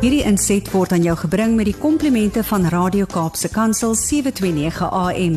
Hierdie 0.00 0.22
inset 0.24 0.64
word 0.72 0.94
aan 0.96 1.02
jou 1.04 1.12
gebring 1.26 1.58
met 1.58 1.66
die 1.68 1.76
komplimente 1.76 2.40
van 2.48 2.62
Radio 2.72 3.04
Kaapse 3.04 3.50
Kansel 3.52 3.92
729 4.00 4.86
AM. 4.96 5.34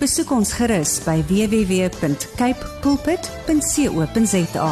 Besoek 0.00 0.32
ons 0.32 0.54
gerus 0.56 0.94
by 1.04 1.18
www.cape 1.28 2.70
pulpit.co.za. 2.80 4.70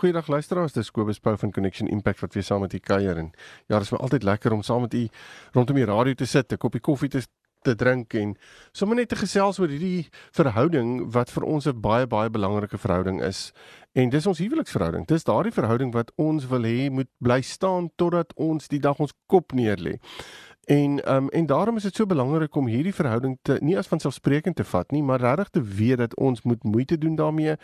Goeiedag 0.00 0.32
luisteraars, 0.32 0.72
dis 0.72 0.88
Kobus 0.88 1.20
Pau 1.20 1.36
van 1.36 1.52
Connection 1.52 1.92
Impact 1.92 2.24
wat 2.24 2.32
weer 2.32 2.48
saam 2.48 2.64
met 2.64 2.72
u 2.72 2.80
kuier 2.80 3.20
en 3.20 3.28
ja, 3.66 3.76
dit 3.76 3.84
is 3.84 3.92
my 3.92 4.00
altyd 4.00 4.24
lekker 4.24 4.56
om 4.56 4.64
saam 4.64 4.86
met 4.86 4.94
u 4.96 5.04
rondom 5.52 5.76
die 5.76 5.84
radio 5.84 6.14
te 6.14 6.24
sit, 6.24 6.52
'n 6.52 6.56
koppie 6.56 6.80
koffie 6.80 7.12
te 7.12 7.20
te 7.62 7.74
drink 7.74 8.14
en 8.14 8.36
sommer 8.72 8.96
net 8.96 9.08
te 9.08 9.18
gesels 9.18 9.58
oor 9.58 9.68
hierdie 9.68 10.08
verhouding 10.36 11.10
wat 11.12 11.30
vir 11.30 11.44
ons 11.44 11.66
'n 11.66 11.80
baie 11.80 12.06
baie 12.06 12.30
belangrike 12.30 12.78
verhouding 12.78 13.22
is. 13.22 13.52
En 13.92 14.10
dis 14.10 14.26
ons 14.26 14.38
huweliksverhouding. 14.38 15.06
Dis 15.06 15.24
daardie 15.24 15.52
verhouding 15.52 15.92
wat 15.92 16.12
ons 16.16 16.46
wil 16.46 16.62
hê 16.62 16.90
moet 16.90 17.08
bly 17.18 17.40
staan 17.40 17.90
totdat 17.96 18.32
ons 18.36 18.68
die 18.68 18.78
dag 18.78 18.98
ons 18.98 19.14
kop 19.26 19.52
neerlê. 19.52 19.98
En 20.68 21.04
ehm 21.04 21.16
um, 21.16 21.28
en 21.28 21.46
daarom 21.46 21.76
is 21.76 21.82
dit 21.82 21.94
so 21.94 22.06
belangrik 22.06 22.54
om 22.54 22.66
hierdie 22.66 22.94
verhouding 22.94 23.38
te 23.42 23.56
nie 23.60 23.76
as 23.78 23.86
vanselfsprekend 23.88 24.56
te 24.56 24.64
vat 24.64 24.90
nie, 24.92 25.02
maar 25.02 25.20
regtig 25.20 25.48
te 25.48 25.62
weet 25.62 25.96
dat 25.96 26.16
ons 26.16 26.42
moet 26.42 26.64
moeite 26.64 26.98
doen 26.98 27.14
daarmee 27.16 27.54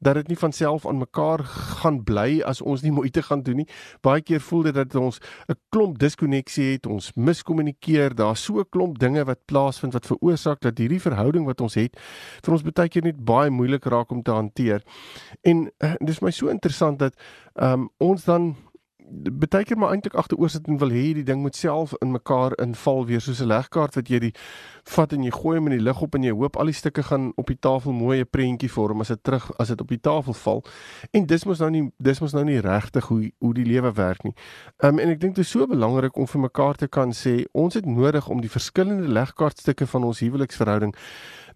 dat 0.00 0.14
dit 0.14 0.28
nie 0.28 0.38
van 0.38 0.52
self 0.52 0.86
aan 0.86 0.98
mekaar 0.98 1.44
gaan 1.44 1.98
bly 2.04 2.40
as 2.40 2.62
ons 2.62 2.80
nie 2.82 2.92
moeite 3.00 3.22
gaan 3.22 3.42
doen 3.42 3.60
nie. 3.60 3.68
Baie 4.00 4.22
keer 4.22 4.40
voel 4.40 4.62
dit 4.62 4.74
dat 4.74 4.94
ons 4.94 5.20
'n 5.48 5.58
klomp 5.68 5.98
diskonneksie 5.98 6.72
het, 6.72 6.86
ons 6.86 7.12
miskommunikeer, 7.14 8.14
daar's 8.14 8.44
so 8.44 8.58
'n 8.58 8.68
klomp 8.70 8.98
dinge 8.98 9.24
wat 9.24 9.44
plaasvind 9.44 9.92
wat 9.92 10.06
veroorsaak 10.06 10.60
dat 10.60 10.78
hierdie 10.78 11.00
verhouding 11.00 11.44
wat 11.44 11.60
ons 11.60 11.74
het 11.74 12.00
vir 12.40 12.52
ons 12.52 12.62
baie 12.62 12.88
keer 12.88 13.02
net 13.02 13.24
baie 13.24 13.50
moeilik 13.50 13.84
raak 13.84 14.10
om 14.10 14.22
te 14.22 14.30
hanteer. 14.30 14.82
En 15.42 15.70
uh, 15.78 15.94
dis 16.00 16.20
my 16.20 16.30
so 16.30 16.48
interessant 16.48 16.98
dat 16.98 17.14
ehm 17.54 17.72
um, 17.72 17.90
ons 17.98 18.24
dan 18.24 18.56
baie 19.10 19.64
keer 19.64 19.78
maar 19.78 19.92
eintlik 19.94 20.14
agteroor 20.14 20.50
sit 20.50 20.66
en 20.66 20.78
wil 20.78 20.90
hê 20.90 21.12
die 21.14 21.24
ding 21.26 21.40
moet 21.40 21.56
self 21.56 21.94
in 22.02 22.10
mekaar 22.10 22.56
inval 22.62 23.06
weer 23.06 23.20
soos 23.20 23.40
'n 23.40 23.46
legkaart 23.46 23.94
wat 23.94 24.08
jy 24.08 24.18
die 24.18 24.34
vat 24.84 25.12
en 25.12 25.22
jy 25.22 25.30
gooi 25.30 25.56
hom 25.58 25.66
in 25.66 25.78
die 25.78 25.84
lug 25.84 26.02
op 26.02 26.14
en 26.14 26.22
jy 26.22 26.32
hoop 26.32 26.56
al 26.56 26.64
die 26.64 26.74
stukke 26.74 27.02
gaan 27.02 27.32
op 27.36 27.46
die 27.46 27.58
tafel 27.60 27.92
mooi 27.92 28.20
'n 28.20 28.28
prentjie 28.30 28.70
vorm 28.70 29.00
as 29.00 29.08
dit 29.08 29.22
terug 29.22 29.50
as 29.58 29.68
dit 29.68 29.80
op 29.80 29.88
die 29.88 30.00
tafel 30.00 30.32
val. 30.32 30.64
En 31.12 31.26
dis 31.26 31.44
mos 31.44 31.58
nou 31.58 31.70
nie 31.70 31.92
dis 31.98 32.20
mos 32.20 32.32
nou 32.32 32.44
nie 32.44 32.60
regtig 32.60 33.04
hoe 33.06 33.32
hoe 33.38 33.54
die 33.54 33.64
lewe 33.64 33.92
werk 33.92 34.22
nie. 34.24 34.34
Um, 34.78 34.98
en 34.98 35.08
ek 35.08 35.20
dink 35.20 35.34
dit 35.34 35.44
is 35.44 35.50
so 35.50 35.66
belangrik 35.66 36.16
om 36.16 36.26
vir 36.26 36.40
mekaar 36.40 36.74
te 36.74 36.88
kan 36.88 37.12
sê 37.12 37.44
ons 37.52 37.74
het 37.74 37.86
nodig 37.86 38.28
om 38.28 38.40
die 38.40 38.50
verskillende 38.50 39.08
legkaartstukke 39.08 39.86
van 39.86 40.04
ons 40.04 40.20
huweliksverhouding 40.20 40.94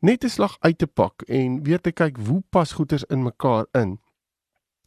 net 0.01 0.25
'n 0.25 0.29
slag 0.29 0.57
uit 0.61 0.79
te 0.79 0.87
pak 0.87 1.23
en 1.23 1.63
weer 1.63 1.81
te 1.81 1.93
kyk 1.93 2.17
hoe 2.17 2.43
pas 2.51 2.73
goeders 2.73 3.05
in 3.05 3.23
mekaar 3.23 3.67
in. 3.73 3.99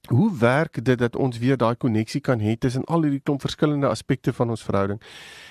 Hoe 0.10 0.38
werk 0.38 0.86
dit 0.86 0.98
dat 1.00 1.16
ons 1.16 1.38
weer 1.38 1.58
daai 1.58 1.76
koneksie 1.76 2.20
kan 2.22 2.42
hê 2.44 2.58
tussen 2.60 2.84
al 2.92 3.06
hierdie 3.06 3.22
klomp 3.24 3.42
verskillende 3.42 3.88
aspekte 3.88 4.34
van 4.34 4.50
ons 4.50 4.64
verhouding? 4.64 5.00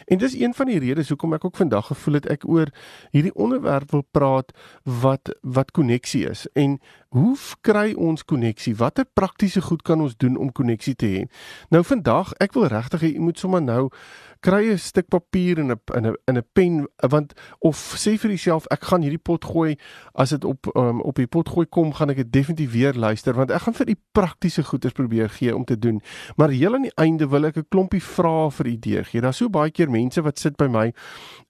En 0.05 0.19
dis 0.21 0.35
een 0.37 0.53
van 0.55 0.69
die 0.69 0.79
redes 0.79 1.09
hoekom 1.09 1.33
ek 1.33 1.47
ook 1.49 1.57
vandag 1.57 1.87
gevoel 1.89 2.19
het 2.21 2.29
ek 2.35 2.45
oor 2.45 2.69
hierdie 3.17 3.33
onderwerp 3.35 3.91
wil 3.97 4.05
praat 4.11 4.53
wat 4.85 5.33
wat 5.41 5.73
koneksie 5.73 6.27
is 6.29 6.45
en 6.53 6.77
hoe 7.13 7.37
kry 7.61 7.93
ons 7.93 8.25
koneksie? 8.25 8.75
Watter 8.77 9.05
praktiese 9.05 9.61
goed 9.61 9.83
kan 9.85 10.01
ons 10.01 10.17
doen 10.17 10.37
om 10.41 10.53
koneksie 10.53 10.95
te 10.97 11.07
hê? 11.07 11.25
Nou 11.71 11.83
vandag, 11.85 12.33
ek 12.41 12.57
wil 12.57 12.71
regtig 12.73 13.05
hê 13.05 13.13
jy 13.13 13.21
moet 13.21 13.39
sommer 13.39 13.61
nou 13.61 13.91
kry 14.43 14.73
'n 14.73 14.79
stuk 14.79 15.07
papier 15.09 15.59
en 15.59 15.71
'n 15.71 15.81
in 15.95 16.07
'n 16.07 16.17
in 16.27 16.37
'n 16.37 16.45
pen 16.53 16.87
want 17.11 17.33
of 17.61 17.77
sê 17.95 18.19
vir 18.19 18.31
jouself 18.31 18.67
ek 18.71 18.83
gaan 18.85 19.03
hierdie 19.03 19.23
pot 19.23 19.45
gooi 19.45 19.77
as 20.15 20.31
dit 20.31 20.45
op 20.45 20.67
um, 20.77 21.01
op 21.01 21.15
die 21.15 21.27
pot 21.27 21.49
gooi 21.49 21.67
kom 21.67 21.93
gaan 21.93 22.11
ek 22.11 22.17
dit 22.17 22.33
definitief 22.33 22.73
weer 22.73 22.93
luister 22.95 23.35
want 23.35 23.51
ek 23.51 23.63
gaan 23.63 23.75
vir 23.75 23.87
die 23.87 24.01
praktiese 24.13 24.63
goeders 24.65 24.93
probeer 24.93 25.29
gee 25.29 25.55
om 25.55 25.65
te 25.65 25.79
doen 25.79 26.01
maar 26.37 26.51
heel 26.51 26.75
aan 26.75 26.83
die 26.83 26.97
einde 26.97 27.29
wil 27.29 27.45
ek 27.45 27.57
'n 27.57 27.67
klompie 27.71 28.03
vrae 28.03 28.51
vir 28.51 28.67
idee 28.67 29.05
gee 29.05 29.21
daar's 29.21 29.37
so 29.37 29.49
baie 29.49 29.71
keer 29.71 29.91
mense 29.91 30.21
wat 30.23 30.39
sit 30.39 30.57
by 30.57 30.67
my 30.67 30.93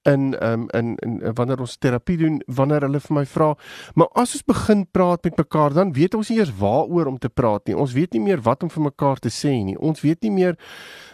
in 0.05 0.37
um, 0.43 0.69
in 0.75 0.97
in 0.97 1.34
wanneer 1.34 1.61
ons 1.61 1.77
terapie 1.77 2.19
doen 2.19 2.43
wanneer 2.47 2.81
hulle 2.81 3.01
vir 3.01 3.15
my 3.15 3.25
vra 3.25 3.55
maar 3.95 4.09
as 4.15 4.34
ons 4.34 4.45
begin 4.45 4.87
praat 4.93 5.25
met 5.25 5.37
mekaar 5.53 5.75
dan 5.77 5.93
weet 5.93 6.15
ons 6.17 6.33
nie 6.33 6.39
eers 6.41 6.57
waaroor 6.57 7.13
om 7.13 7.19
te 7.21 7.29
praat 7.29 7.69
nie 7.69 7.77
ons 7.77 7.93
weet 7.93 8.17
nie 8.17 8.25
meer 8.25 8.41
wat 8.41 8.63
om 8.65 8.71
vir 8.73 8.89
mekaar 8.89 9.21
te 9.21 9.29
sê 9.29 9.53
nie 9.61 9.77
ons 9.77 10.01
weet 10.01 10.23
nie 10.25 10.33
meer 10.33 10.57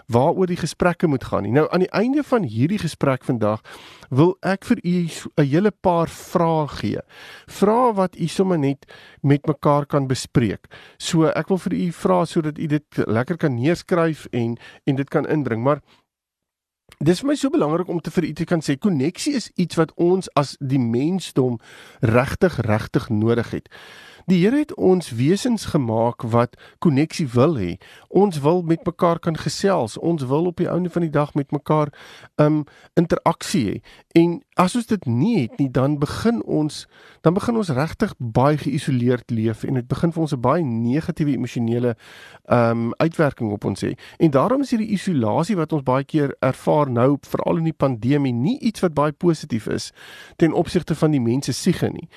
waaroor 0.09 0.49
die 0.49 0.56
gesprekke 0.56 1.06
moet 1.06 1.25
gaan 1.28 1.44
nie. 1.44 1.53
Nou 1.53 1.66
aan 1.69 1.84
die 1.84 1.93
einde 1.93 2.22
van 2.25 2.47
hierdie 2.49 2.81
gesprek 2.81 3.26
vandag 3.28 3.60
wil 4.09 4.37
ek 4.41 4.65
vir 4.65 4.81
u 4.81 4.97
'n 5.37 5.44
hele 5.44 5.71
paar 5.71 6.09
vrae 6.09 6.69
gee. 6.69 7.00
Vrae 7.47 7.93
wat 7.93 8.16
u 8.16 8.26
sommer 8.26 8.59
net 8.59 8.87
met 9.22 9.47
mekaar 9.47 9.87
kan 9.87 10.06
bespreek. 10.06 10.66
So 10.99 11.26
ek 11.26 11.49
wil 11.49 11.59
vir 11.59 11.72
u 11.72 11.93
vra 11.93 12.25
sodat 12.25 12.59
u 12.59 12.66
dit 12.66 12.84
lekker 13.06 13.37
kan 13.37 13.55
neerskryf 13.55 14.26
en 14.32 14.56
en 14.87 14.97
dit 14.97 15.09
kan 15.10 15.26
inbring, 15.26 15.62
maar 15.62 15.81
Dis 16.99 17.20
vir 17.20 17.28
my 17.28 17.34
so 17.37 17.50
belangrik 17.50 17.88
om 17.88 18.00
te 18.00 18.10
vir 18.10 18.25
u 18.25 18.32
te 18.32 18.44
kan 18.44 18.60
sê 18.60 18.75
koneksie 18.76 19.34
is 19.34 19.50
iets 19.55 19.76
wat 19.76 19.93
ons 19.94 20.28
as 20.34 20.56
die 20.59 20.81
mensdom 20.81 21.60
regtig 22.00 22.56
regtig 22.66 23.09
nodig 23.09 23.50
het. 23.50 23.69
Die 24.28 24.42
Here 24.44 24.58
het 24.60 24.74
ons 24.74 25.10
wesens 25.16 25.64
gemaak 25.72 26.22
wat 26.22 26.56
koneksie 26.84 27.24
wil 27.32 27.54
hê. 27.56 27.78
Ons 28.08 28.40
wil 28.44 28.60
met 28.62 28.84
mekaar 28.84 29.18
kan 29.24 29.36
gesels. 29.40 29.96
Ons 29.98 30.26
wil 30.28 30.50
op 30.50 30.60
die 30.60 30.68
einde 30.68 30.90
van 30.92 31.06
die 31.06 31.10
dag 31.10 31.32
met 31.34 31.50
mekaar 31.50 31.88
um 32.36 32.64
interaksie 32.92 33.64
hê. 33.70 33.78
En 34.20 34.34
as 34.60 34.76
ons 34.76 34.86
dit 34.90 35.06
nie 35.06 35.40
het 35.40 35.56
nie, 35.56 35.70
dan 35.72 35.96
begin 35.98 36.42
ons 36.44 36.84
dan 37.24 37.34
begin 37.34 37.56
ons 37.56 37.72
regtig 37.72 38.12
baie 38.18 38.58
geïsoleerd 38.60 39.30
leef 39.30 39.64
en 39.64 39.80
dit 39.80 39.88
begin 39.88 40.12
vir 40.12 40.22
ons 40.22 40.34
'n 40.36 40.40
baie 40.40 40.64
negatiewe 40.64 41.32
emosionele 41.32 41.96
um 42.52 42.92
uitwerking 43.00 43.52
op 43.52 43.64
ons 43.64 43.84
hê. 43.84 43.96
En 44.18 44.30
daarom 44.30 44.60
is 44.60 44.70
hierdie 44.70 44.92
isolasie 44.92 45.56
wat 45.56 45.72
ons 45.72 45.82
baie 45.82 46.04
keer 46.04 46.36
ervaar 46.40 46.90
nou 46.90 47.16
veral 47.20 47.56
in 47.56 47.64
die 47.64 47.78
pandemie 47.78 48.32
nie 48.32 48.58
iets 48.60 48.80
wat 48.80 48.94
baie 48.94 49.12
positief 49.12 49.66
is 49.66 49.92
ten 50.36 50.52
opsigte 50.52 50.94
van 50.94 51.10
die 51.10 51.20
mense 51.20 51.52
siege 51.52 51.88
nie. 51.88 52.08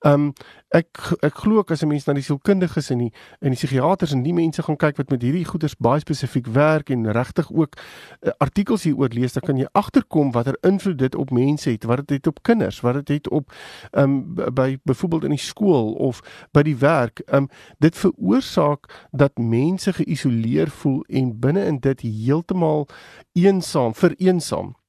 Um 0.00 0.32
ek 0.70 1.16
ek 1.26 1.34
glo 1.34 1.59
ook 1.60 1.70
as 1.70 1.82
'n 1.82 1.88
mens 1.88 2.06
na 2.06 2.12
die 2.16 2.22
sielkundiges 2.22 2.90
en 2.90 2.98
die 2.98 3.12
en 3.40 3.52
die 3.52 3.56
psigiaters 3.56 4.12
en 4.12 4.22
die 4.22 4.32
mense 4.32 4.62
gaan 4.62 4.76
kyk 4.76 4.96
wat 4.96 5.10
met 5.10 5.22
hierdie 5.22 5.44
goeders 5.44 5.76
baie 5.76 6.00
spesifiek 6.00 6.46
werk 6.46 6.90
en 6.90 7.12
regtig 7.12 7.52
ook 7.52 7.76
uh, 7.76 8.30
artikels 8.38 8.82
hieroor 8.82 9.12
lees, 9.12 9.32
dan 9.32 9.42
kan 9.42 9.56
jy 9.56 9.66
agterkom 9.72 10.32
watter 10.32 10.56
invloed 10.60 10.98
dit 10.98 11.14
op 11.14 11.30
mense 11.30 11.70
het, 11.70 11.84
wat 11.84 12.06
dit 12.06 12.16
het 12.16 12.26
op 12.26 12.42
kinders, 12.42 12.80
wat 12.80 12.94
dit 12.94 13.08
het 13.08 13.28
op 13.28 13.52
um 13.92 14.34
by 14.34 14.78
byvoorbeeld 14.84 15.24
in 15.24 15.36
die 15.36 15.38
skool 15.38 15.92
of 15.92 16.20
by 16.52 16.62
die 16.62 16.76
werk. 16.76 17.22
Um 17.32 17.48
dit 17.78 17.96
veroorsaak 17.96 19.08
dat 19.12 19.38
mense 19.38 19.92
geïsoleer 19.92 20.70
voel 20.70 21.04
en 21.08 21.38
binne 21.40 21.64
in 21.64 21.78
dit 21.78 22.00
heeltemal 22.00 22.88
eensaam, 23.32 23.94
vereensaam. 23.94 24.79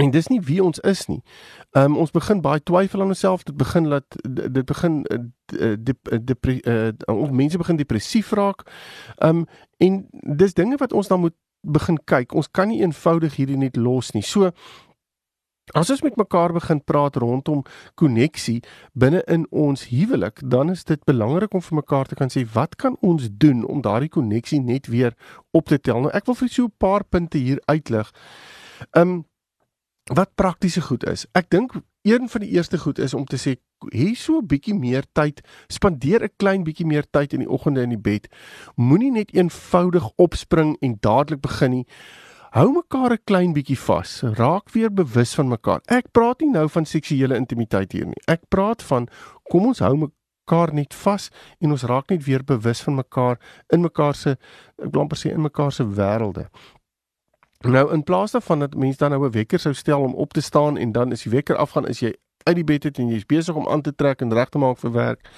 En 0.00 0.10
dis 0.10 0.26
nie 0.32 0.40
wie 0.40 0.62
ons 0.64 0.78
is 0.78 1.06
nie. 1.06 1.20
Ehm 1.76 1.92
um, 1.92 1.96
ons 2.04 2.10
begin 2.10 2.40
baie 2.40 2.62
twyfel 2.62 3.02
aan 3.04 3.12
onsself. 3.12 3.42
Dit 3.42 3.56
begin 3.56 3.88
laat 3.88 4.16
dit 4.24 4.64
begin 4.64 5.02
dep 6.24 6.46
uh, 6.46 6.88
uh, 6.88 7.30
mense 7.30 7.58
begin 7.58 7.76
depressief 7.76 8.32
raak. 8.32 8.64
Ehm 9.18 9.42
um, 9.42 9.46
en 9.76 10.06
dis 10.36 10.54
dinge 10.54 10.76
wat 10.76 10.92
ons 10.92 11.08
dan 11.08 11.20
moet 11.20 11.36
begin 11.60 11.98
kyk. 12.04 12.32
Ons 12.32 12.48
kan 12.50 12.68
nie 12.68 12.80
eenvoudig 12.80 13.36
hierdie 13.36 13.60
net 13.60 13.76
los 13.76 14.12
nie. 14.16 14.24
So 14.24 14.50
as 15.76 15.90
ons 15.90 16.02
met 16.02 16.16
mekaar 16.16 16.52
begin 16.52 16.80
praat 16.84 17.16
rondom 17.16 17.62
koneksie 17.94 18.62
binne 18.92 19.20
in 19.28 19.46
ons 19.50 19.84
huwelik, 19.92 20.40
dan 20.42 20.70
is 20.70 20.84
dit 20.84 21.04
belangrik 21.04 21.54
om 21.54 21.62
vir 21.62 21.78
mekaar 21.82 22.08
te 22.08 22.18
kan 22.18 22.32
sê 22.32 22.46
wat 22.54 22.76
kan 22.76 22.96
ons 23.00 23.28
doen 23.30 23.64
om 23.64 23.84
daardie 23.84 24.10
koneksie 24.10 24.60
net 24.60 24.88
weer 24.88 25.14
op 25.50 25.68
te 25.68 25.78
tel. 25.78 26.00
Nou 26.00 26.12
ek 26.16 26.26
wil 26.26 26.40
vir 26.40 26.48
so 26.48 26.64
'n 26.64 26.74
paar 26.78 27.04
punte 27.04 27.38
hier 27.38 27.60
uitlig. 27.66 28.10
Ehm 28.96 29.08
um, 29.08 29.24
wat 30.14 30.34
praktiese 30.34 30.80
goed 30.80 31.06
is. 31.06 31.26
Ek 31.38 31.50
dink 31.50 31.72
een 32.02 32.28
van 32.28 32.42
die 32.42 32.50
eerste 32.50 32.78
goed 32.78 32.98
is 32.98 33.14
om 33.14 33.24
te 33.24 33.38
sê 33.38 33.56
hê 33.94 34.14
so 34.14 34.38
'n 34.38 34.46
bietjie 34.46 34.74
meer 34.74 35.04
tyd, 35.12 35.40
spandeer 35.68 36.24
'n 36.24 36.34
klein 36.36 36.64
bietjie 36.64 36.86
meer 36.86 37.04
tyd 37.10 37.32
in 37.32 37.40
die 37.40 37.48
oggende 37.48 37.82
in 37.82 37.88
die 37.88 37.98
bed. 37.98 38.28
Moenie 38.76 39.10
net 39.10 39.34
eenvoudig 39.34 40.10
opspring 40.16 40.76
en 40.80 40.96
dadelik 41.00 41.40
begin 41.40 41.70
nie. 41.70 41.86
Hou 42.50 42.72
mekaar 42.72 43.12
'n 43.12 43.24
klein 43.24 43.52
bietjie 43.52 43.78
vas. 43.78 44.22
Raak 44.22 44.70
weer 44.70 44.90
bewus 44.90 45.34
van 45.34 45.48
mekaar. 45.48 45.80
Ek 45.86 46.10
praat 46.12 46.40
nie 46.40 46.50
nou 46.50 46.68
van 46.68 46.84
seksuele 46.84 47.36
intimiteit 47.36 47.92
hier 47.92 48.06
nie. 48.06 48.22
Ek 48.26 48.40
praat 48.48 48.82
van 48.82 49.08
kom 49.50 49.66
ons 49.66 49.78
hou 49.78 49.96
mekaar 49.96 50.74
net 50.74 50.94
vas 50.94 51.30
en 51.60 51.70
ons 51.70 51.82
raak 51.82 52.10
net 52.10 52.24
weer 52.24 52.44
bewus 52.44 52.80
van 52.80 52.94
mekaar 52.94 53.38
in 53.68 53.80
mekaar 53.80 54.14
se 54.14 54.30
ek 54.30 54.92
wil 54.92 55.02
amper 55.02 55.18
sê 55.18 55.30
in 55.30 55.42
mekaar 55.42 55.72
se 55.72 55.84
wêrelde. 55.84 56.48
Nou 57.60 57.92
in 57.92 58.04
plaas 58.04 58.30
daarvan 58.30 58.58
dat 58.58 58.74
mense 58.74 58.98
dan 58.98 59.10
nou 59.10 59.26
'n 59.26 59.30
wekker 59.30 59.58
sou 59.58 59.74
stel 59.74 60.00
om 60.00 60.14
op 60.14 60.32
te 60.32 60.40
staan 60.40 60.76
en 60.76 60.92
dan 60.92 61.12
is 61.12 61.22
die 61.22 61.32
wekker 61.32 61.56
afgaan 61.56 61.86
is 61.86 61.98
jy 62.00 62.16
uit 62.42 62.54
die 62.54 62.64
bed 62.64 62.84
uit 62.84 62.98
en 62.98 63.08
jy's 63.08 63.26
besig 63.26 63.54
om 63.54 63.68
aan 63.68 63.82
te 63.82 63.94
trek 63.94 64.20
en 64.20 64.32
reg 64.32 64.48
te 64.48 64.58
maak 64.58 64.78
vir 64.78 64.92
werk. 64.92 65.28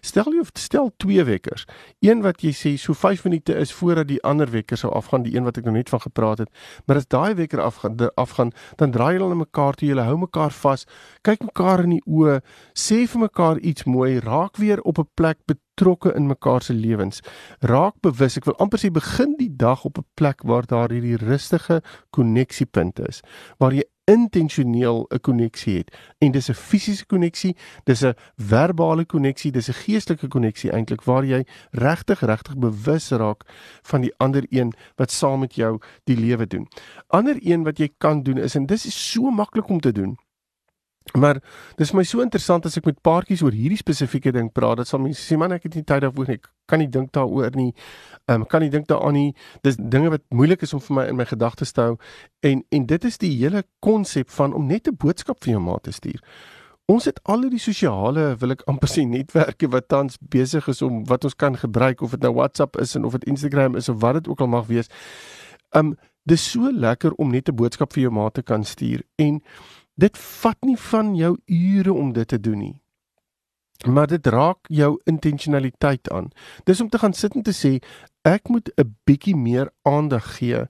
Stel 0.00 0.32
jy 0.32 0.40
of 0.40 0.50
stel 0.58 0.90
twee 0.96 1.24
wekkers. 1.24 1.64
Een 2.02 2.22
wat 2.22 2.40
jy 2.42 2.50
sê 2.50 2.72
so 2.76 2.92
5 2.92 3.24
minute 3.24 3.54
is 3.54 3.72
voordat 3.72 4.08
die 4.08 4.22
ander 4.22 4.50
wekker 4.50 4.76
sou 4.76 4.90
afgaan, 4.92 5.22
die 5.22 5.36
een 5.36 5.44
wat 5.44 5.56
ek 5.56 5.64
nou 5.64 5.74
net 5.76 5.88
van 5.88 6.00
gepraat 6.00 6.38
het. 6.38 6.50
Maar 6.86 6.96
as 6.96 7.06
daai 7.06 7.34
wekker 7.34 7.60
afgaan, 7.60 8.10
afgaan, 8.14 8.50
dan 8.76 8.90
draai 8.90 9.12
julle 9.14 9.28
na 9.28 9.34
mekaar 9.34 9.78
toe, 9.78 9.88
julle 9.88 10.02
hou 10.02 10.16
mekaar 10.18 10.50
vas, 10.50 10.86
kyk 11.22 11.46
mekaar 11.46 11.84
in 11.84 11.90
die 11.90 12.02
oë, 12.06 12.40
sê 12.74 13.06
vir 13.06 13.20
mekaar 13.28 13.62
iets 13.62 13.86
mooi, 13.86 14.18
raak 14.18 14.58
weer 14.58 14.82
op 14.82 14.98
'n 14.98 15.08
plek 15.14 15.38
betrokke 15.74 16.12
in 16.14 16.26
mekaar 16.26 16.62
se 16.62 16.74
lewens. 16.74 17.20
Raak 17.58 17.94
bewus. 18.00 18.36
Ek 18.36 18.44
wil 18.44 18.56
amper 18.60 18.80
sê 18.80 18.90
begin 18.92 19.36
die 19.38 19.50
dag 19.56 19.84
op 19.84 19.98
'n 19.98 20.06
plek 20.14 20.42
waar 20.44 20.66
daar 20.66 20.90
hierdie 20.90 21.16
rustige 21.16 21.82
koneksiepunt 22.10 23.00
is, 23.08 23.20
waar 23.58 23.72
jy 23.72 23.84
intentioneel 24.04 25.06
'n 25.08 25.20
koneksie 25.20 25.76
het. 25.78 25.96
En 26.18 26.32
dis 26.32 26.48
'n 26.48 26.54
fisiese 26.54 27.06
koneksie, 27.06 27.56
dis 27.84 28.02
'n 28.04 28.14
verbale 28.36 29.04
koneksie, 29.04 29.52
dis 29.52 29.68
'n 29.68 29.72
geestelike 29.72 30.28
koneksie 30.28 30.70
eintlik 30.70 31.02
waar 31.02 31.24
jy 31.24 31.46
regtig 31.70 32.20
regtig 32.20 32.58
bewus 32.58 33.10
raak 33.10 33.42
van 33.82 34.00
die 34.00 34.14
ander 34.16 34.44
een 34.48 34.72
wat 34.96 35.10
saam 35.10 35.40
met 35.40 35.54
jou 35.54 35.78
die 36.04 36.16
lewe 36.16 36.46
doen. 36.46 36.68
Ander 37.08 37.36
een 37.40 37.62
wat 37.62 37.78
jy 37.78 37.88
kan 37.98 38.22
doen 38.22 38.38
is 38.38 38.54
en 38.54 38.66
dis 38.66 38.86
is 38.86 39.10
so 39.12 39.30
maklik 39.30 39.68
om 39.68 39.80
te 39.80 39.92
doen. 39.92 40.18
Maar 41.18 41.42
dis 41.76 41.92
my 41.92 42.04
so 42.06 42.22
interessant 42.24 42.66
as 42.66 42.76
ek 42.78 42.86
met 42.88 43.00
paartjies 43.04 43.42
oor 43.42 43.52
hierdie 43.52 43.80
spesifieke 43.80 44.32
ding 44.32 44.48
praat. 44.54 44.80
Dat 44.80 44.88
sal 44.88 45.02
mense 45.02 45.22
sê 45.22 45.36
man 45.38 45.52
ek 45.52 45.66
het 45.68 45.74
nie 45.74 45.84
tyd 45.84 46.04
daarvoor 46.06 46.30
nie. 46.30 46.38
Ek 46.40 46.48
kan 46.70 46.80
nie 46.80 46.88
dink 46.88 47.12
daaroor 47.12 47.52
nie. 47.58 47.72
Ehm 48.28 48.42
um, 48.42 48.46
kan 48.46 48.64
nie 48.64 48.70
dink 48.70 48.88
daaraan 48.88 49.18
nie. 49.18 49.34
Dis 49.66 49.76
dinge 49.76 50.12
wat 50.14 50.24
moeilik 50.30 50.62
is 50.62 50.72
om 50.72 50.80
vir 50.80 50.96
my 50.96 51.06
in 51.10 51.18
my 51.18 51.26
gedagtes 51.28 51.72
te 51.72 51.84
hou. 51.88 51.98
En 52.40 52.64
en 52.70 52.86
dit 52.86 53.04
is 53.04 53.18
die 53.18 53.32
hele 53.36 53.64
konsep 53.80 54.30
van 54.30 54.54
om 54.54 54.66
net 54.66 54.88
'n 54.88 54.96
boodskap 54.96 55.44
vir 55.44 55.52
jou 55.52 55.62
maat 55.62 55.82
te 55.82 55.92
stuur. 55.92 56.20
Ons 56.86 57.04
het 57.04 57.20
al 57.30 57.46
die 57.50 57.58
sosiale, 57.62 58.36
wil 58.36 58.50
ek 58.50 58.64
amper 58.66 58.88
sê 58.88 59.04
netwerke 59.06 59.68
wat 59.70 59.88
tans 59.88 60.18
besig 60.18 60.66
is 60.68 60.82
om 60.82 61.04
wat 61.06 61.24
ons 61.24 61.34
kan 61.34 61.56
gebruik 61.56 62.00
of 62.02 62.10
dit 62.10 62.20
nou 62.20 62.34
WhatsApp 62.34 62.76
is 62.76 62.94
en 62.94 63.04
of 63.04 63.12
dit 63.12 63.24
Instagram 63.24 63.76
is 63.76 63.88
of 63.88 64.00
wat 64.00 64.14
dit 64.14 64.28
ook 64.28 64.40
al 64.40 64.46
mag 64.46 64.66
wees. 64.66 64.90
Ehm 65.72 65.86
um, 65.86 65.96
dis 66.24 66.50
so 66.50 66.70
lekker 66.70 67.12
om 67.18 67.30
net 67.30 67.48
'n 67.48 67.54
boodskap 67.54 67.92
vir 67.92 68.02
jou 68.02 68.12
maat 68.12 68.34
te 68.34 68.42
kan 68.42 68.64
stuur 68.64 69.02
en 69.16 69.42
dit 70.02 70.18
vat 70.18 70.58
nie 70.66 70.78
van 70.90 71.14
jou 71.16 71.36
ure 71.46 71.92
om 71.92 72.12
dit 72.12 72.28
te 72.28 72.40
doen 72.40 72.58
nie. 72.58 72.76
Maar 73.86 74.06
dit 74.06 74.26
raak 74.26 74.66
jou 74.70 74.94
intentionaliteit 75.10 76.10
aan. 76.10 76.30
Dis 76.64 76.80
om 76.80 76.88
te 76.88 76.98
gaan 77.02 77.14
sit 77.18 77.34
en 77.34 77.42
te 77.42 77.54
sê 77.54 77.78
ek 78.22 78.48
moet 78.48 78.70
'n 78.78 78.96
bietjie 79.06 79.36
meer 79.36 79.70
aandag 79.82 80.36
gee 80.38 80.66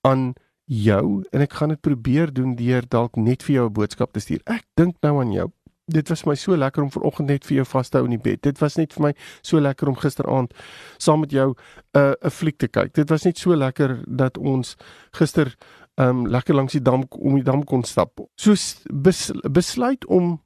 aan 0.00 0.34
jou 0.64 1.24
en 1.32 1.40
ek 1.40 1.52
gaan 1.52 1.68
dit 1.68 1.80
probeer 1.80 2.32
doen 2.32 2.54
deur 2.56 2.82
dalk 2.88 3.16
net 3.16 3.42
vir 3.42 3.54
jou 3.54 3.66
'n 3.68 3.72
boodskap 3.72 4.12
te 4.12 4.20
stuur. 4.20 4.40
Ek 4.44 4.64
dink 4.74 4.96
nou 5.00 5.20
aan 5.20 5.32
jou. 5.32 5.50
Dit 5.86 6.08
was 6.08 6.24
my 6.24 6.34
so 6.34 6.56
lekker 6.56 6.82
om 6.82 6.90
vanoggend 6.90 7.28
net 7.28 7.44
vir 7.44 7.56
jou 7.56 7.64
vas 7.64 7.88
te 7.88 7.98
hou 7.98 8.04
in 8.04 8.18
die 8.18 8.30
bed. 8.30 8.42
Dit 8.42 8.58
was 8.58 8.76
net 8.76 8.92
vir 8.92 9.02
my 9.02 9.14
so 9.42 9.60
lekker 9.60 9.88
om 9.88 9.96
gisteraand 9.96 10.54
saam 10.98 11.20
met 11.20 11.30
jou 11.30 11.54
'n 11.54 11.98
uh, 11.98 12.14
'n 12.22 12.30
fliek 12.30 12.58
te 12.58 12.68
kyk. 12.68 12.94
Dit 12.94 13.10
was 13.10 13.24
net 13.24 13.38
so 13.38 13.54
lekker 13.54 14.02
dat 14.06 14.38
ons 14.38 14.76
gister 15.12 15.56
um 16.00 16.26
lekker 16.26 16.54
langs 16.54 16.72
die 16.72 16.82
dam 16.82 17.04
om 17.10 17.36
die 17.38 17.46
dam 17.46 17.64
kon 17.64 17.84
stap. 17.84 18.20
So 18.36 18.54
bes, 18.90 19.30
besluit 19.50 20.06
om 20.06 20.38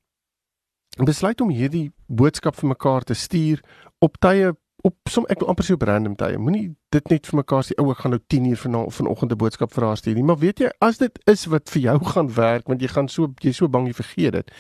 besluit 0.99 1.41
om 1.41 1.51
hierdie 1.55 1.91
boodskap 2.07 2.57
vir 2.59 2.73
mekaar 2.75 3.05
te 3.07 3.15
stuur 3.15 3.63
op 4.03 4.19
tye 4.21 4.55
op 4.87 5.11
som 5.11 5.25
ek 5.27 5.41
wil 5.43 5.49
amper 5.51 5.67
sê 5.67 5.75
op 5.75 5.83
random 5.83 6.15
tye. 6.19 6.39
Moenie 6.39 6.69
dit 6.95 7.09
net 7.11 7.27
vir 7.27 7.41
mekaar 7.41 7.65
sê 7.67 7.75
ou 7.83 7.89
ek 7.91 8.03
gaan 8.05 8.13
nou 8.15 8.21
10 8.31 8.45
uur 8.53 8.61
vanaand 8.63 8.95
vanoggend 8.95 9.33
'n 9.33 9.39
boodskap 9.39 9.73
vir 9.75 9.85
haar 9.85 9.97
stuur 9.97 10.15
nie. 10.15 10.23
Maar 10.23 10.39
weet 10.39 10.61
jy 10.61 10.71
as 10.81 10.99
dit 10.99 11.19
is 11.27 11.47
wat 11.47 11.71
vir 11.71 11.83
jou 11.83 11.99
gaan 12.13 12.31
werk 12.35 12.69
want 12.69 12.81
jy 12.81 12.89
gaan 12.89 13.09
so 13.09 13.33
jy 13.43 13.53
so 13.53 13.69
bang 13.69 13.87
jy 13.87 13.93
vergeet 13.93 14.33
dit. 14.33 14.51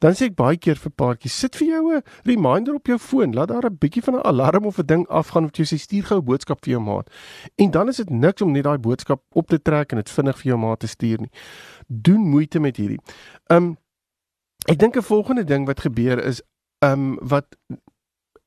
Dan 0.00 0.12
sê 0.12 0.26
ek 0.26 0.34
baie 0.34 0.56
keer 0.56 0.74
vir 0.74 0.90
paartjies 0.90 1.38
sit 1.38 1.56
vir 1.56 1.68
jou 1.68 1.94
'n 1.94 2.02
reminder 2.24 2.74
op 2.74 2.86
jou 2.86 2.98
foon. 2.98 3.32
Laat 3.32 3.48
daar 3.48 3.70
'n 3.70 3.78
bietjie 3.78 4.02
van 4.02 4.14
'n 4.14 4.26
alarm 4.26 4.66
of 4.66 4.78
'n 4.78 4.86
ding 4.86 5.06
afgaan 5.08 5.44
of 5.44 5.54
jy 5.54 5.64
sê 5.64 5.78
stuur 5.78 6.04
gou 6.04 6.18
'n 6.18 6.24
boodskap 6.24 6.64
vir 6.64 6.72
jou 6.72 6.82
maat. 6.82 7.08
En 7.56 7.70
dan 7.70 7.88
is 7.88 7.96
dit 7.96 8.10
niks 8.10 8.42
om 8.42 8.52
net 8.52 8.64
daai 8.64 8.78
boodskap 8.78 9.22
op 9.32 9.46
te 9.46 9.62
trek 9.62 9.92
en 9.92 9.98
dit 9.98 10.10
vinnig 10.10 10.36
vir 10.36 10.46
jou 10.52 10.58
maat 10.58 10.80
te 10.80 10.86
stuur 10.86 11.20
nie. 11.20 11.30
Doen 11.86 12.20
moeite 12.20 12.60
met 12.60 12.76
hierdie. 12.76 12.98
Um 13.46 13.78
ek 14.66 14.78
dink 14.78 14.96
'n 14.96 15.02
volgende 15.02 15.44
ding 15.44 15.66
wat 15.66 15.80
gebeur 15.80 16.18
is 16.24 16.42
um 16.80 17.18
wat 17.22 17.46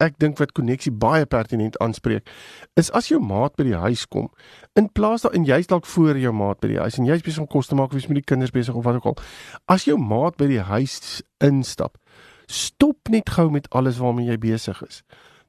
ek 0.04 0.20
dink 0.20 0.38
wat 0.40 0.54
koneksie 0.58 0.92
baie 0.92 1.26
pertinent 1.26 1.80
aanspreek 1.80 2.30
is 2.80 2.92
as 2.92 3.10
jou 3.10 3.22
maat 3.24 3.56
by 3.58 3.64
die 3.72 3.80
huis 3.86 4.06
kom 4.06 4.30
in 4.80 4.90
plaas 4.90 5.26
daarin 5.26 5.48
jy's 5.48 5.72
dalk 5.72 5.90
voor 5.96 6.20
jou 6.20 6.34
maat 6.34 6.60
by 6.60 6.76
die 6.76 6.82
huis 6.84 7.00
en 7.00 7.10
jy's 7.10 7.26
besig 7.26 7.46
om 7.46 7.50
kos 7.50 7.72
te 7.72 7.76
maak 7.80 7.94
of 7.94 8.00
jy's 8.00 8.10
met 8.12 8.22
die 8.22 8.30
kinders 8.34 8.52
besig 8.52 8.76
of 8.76 8.86
wat 8.86 9.02
ook 9.02 9.14
al 9.14 9.20
as 9.78 9.88
jou 9.90 9.98
maat 9.98 10.38
by 10.38 10.48
die 10.52 10.62
huis 10.62 11.22
instap 11.42 11.98
stop 12.48 13.10
net 13.10 13.30
gou 13.30 13.50
met 13.52 13.70
alles 13.70 13.98
waarmee 13.98 14.30
jy 14.30 14.38
besig 14.38 14.82
is. 14.88 15.02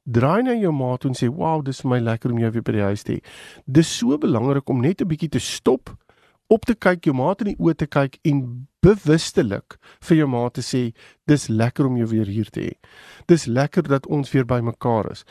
Draai 0.05 0.43
na 0.45 0.53
jou 0.53 0.71
maat 0.75 1.05
en 1.05 1.17
sê 1.17 1.29
wow 1.29 1.63
dis 1.65 1.81
vir 1.81 1.91
my 1.95 1.99
lekker 2.03 2.33
om 2.33 2.41
jou 2.41 2.51
weer 2.53 2.65
by 2.65 2.75
die 2.77 2.85
huis 2.85 3.05
te 3.05 3.17
hê. 3.17 3.21
Dis 3.65 3.89
so 3.89 4.17
belangrik 4.21 4.69
om 4.69 4.81
net 4.81 5.01
'n 5.01 5.07
bietjie 5.07 5.29
te 5.29 5.39
stop 5.39 5.95
op 6.47 6.65
te 6.65 6.75
kyk, 6.75 7.05
jou 7.05 7.15
maat 7.15 7.41
in 7.41 7.55
die 7.55 7.57
oë 7.59 7.75
te 7.75 7.87
kyk 7.87 8.19
en 8.23 8.67
bewustelik 8.85 9.77
vir 10.05 10.19
jou 10.19 10.27
maat 10.29 10.55
te 10.57 10.63
sê, 10.65 10.83
dis 11.29 11.47
lekker 11.49 11.87
om 11.89 11.97
jou 11.97 12.07
weer 12.11 12.29
hier 12.29 12.49
te 12.53 12.67
hê. 12.67 12.73
Dis 13.31 13.47
lekker 13.49 13.87
dat 13.89 14.07
ons 14.07 14.31
weer 14.33 14.45
by 14.45 14.61
mekaar 14.65 15.09
is. 15.11 15.25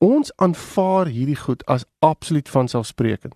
Ons 0.00 0.32
aanvaar 0.40 1.10
hierdie 1.12 1.36
goed 1.36 1.64
as 1.68 1.84
absoluut 2.06 2.48
vanselfsprekend. 2.48 3.34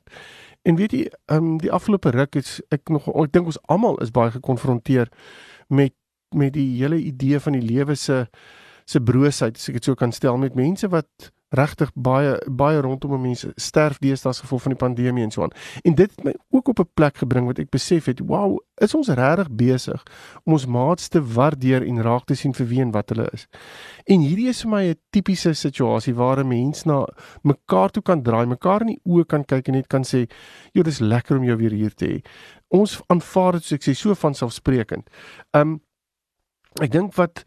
En 0.64 0.78
weet 0.80 0.94
jy, 0.96 1.02
um, 1.32 1.56
die 1.60 1.72
afgelope 1.72 2.14
ruk 2.14 2.38
is 2.40 2.60
ek 2.72 2.88
nog 2.92 3.10
ek 3.12 3.34
dink 3.34 3.50
ons 3.52 3.60
almal 3.68 3.98
is 4.04 4.14
baie 4.14 4.32
gekonfronteer 4.32 5.10
met 5.68 5.92
met 6.34 6.50
die 6.56 6.80
hele 6.80 6.96
idee 6.98 7.38
van 7.38 7.54
die 7.54 7.62
lewe 7.62 7.94
se 7.94 8.24
se 8.90 9.00
broosheid, 9.00 9.56
as 9.56 9.68
ek 9.70 9.78
dit 9.78 9.86
so 9.86 9.96
kan 9.96 10.12
stel, 10.12 10.36
met 10.36 10.56
mense 10.58 10.88
wat 10.92 11.30
regtig 11.54 11.90
baie 11.94 12.34
baie 12.50 12.80
rondom 12.82 13.14
mense 13.20 13.52
sterf 13.56 13.98
deesdae 14.02 14.32
as 14.32 14.42
gevolg 14.42 14.64
van 14.66 14.74
die 14.74 14.80
pandemie 14.80 15.24
en 15.24 15.32
so 15.34 15.42
aan. 15.46 15.54
En 15.84 15.94
dit 15.94 16.10
het 16.10 16.24
my 16.24 16.34
ook 16.50 16.68
op 16.68 16.80
'n 16.80 16.90
plek 16.94 17.16
gebring 17.22 17.46
wat 17.46 17.58
ek 17.58 17.70
besef 17.70 18.06
het, 18.06 18.20
wow, 18.20 18.58
is 18.76 18.94
ons 18.94 19.08
regtig 19.08 19.50
besig 19.50 20.02
om 20.44 20.52
ons 20.52 20.66
maats 20.66 21.08
te 21.08 21.22
waardeer 21.22 21.82
en 21.82 22.02
raak 22.02 22.24
te 22.24 22.34
sien 22.34 22.54
vir 22.54 22.66
wie 22.66 22.80
en 22.80 22.90
wat 22.90 23.08
hulle 23.08 23.28
is. 23.32 23.46
En 24.04 24.20
hierdie 24.20 24.48
is 24.48 24.62
vir 24.62 24.70
my 24.70 24.84
'n 24.88 24.98
tipiese 25.10 25.54
situasie 25.54 26.14
waar 26.14 26.38
'n 26.38 26.48
mens 26.48 26.84
na 26.84 27.06
mekaar 27.42 27.90
toe 27.90 28.02
kan 28.02 28.22
draai, 28.22 28.46
mekaar 28.46 28.80
in 28.80 28.86
die 28.86 29.00
oë 29.04 29.26
kan 29.26 29.44
kyk 29.44 29.68
en 29.68 29.74
net 29.74 29.86
kan 29.86 30.02
sê, 30.02 30.30
"Jo, 30.72 30.82
dis 30.82 30.98
lekker 30.98 31.36
om 31.36 31.44
jou 31.44 31.56
weer 31.56 31.72
hier 31.72 31.94
te 31.94 32.06
hê." 32.06 32.24
Ons 32.68 33.02
aanvaar 33.06 33.52
dit 33.52 33.64
soos 33.64 33.72
ek 33.72 33.82
sê 33.82 33.94
so 33.94 34.14
van 34.14 34.34
selfsprekend. 34.34 35.08
Um 35.52 35.80
ek 36.82 36.90
dink 36.90 37.14
wat 37.14 37.44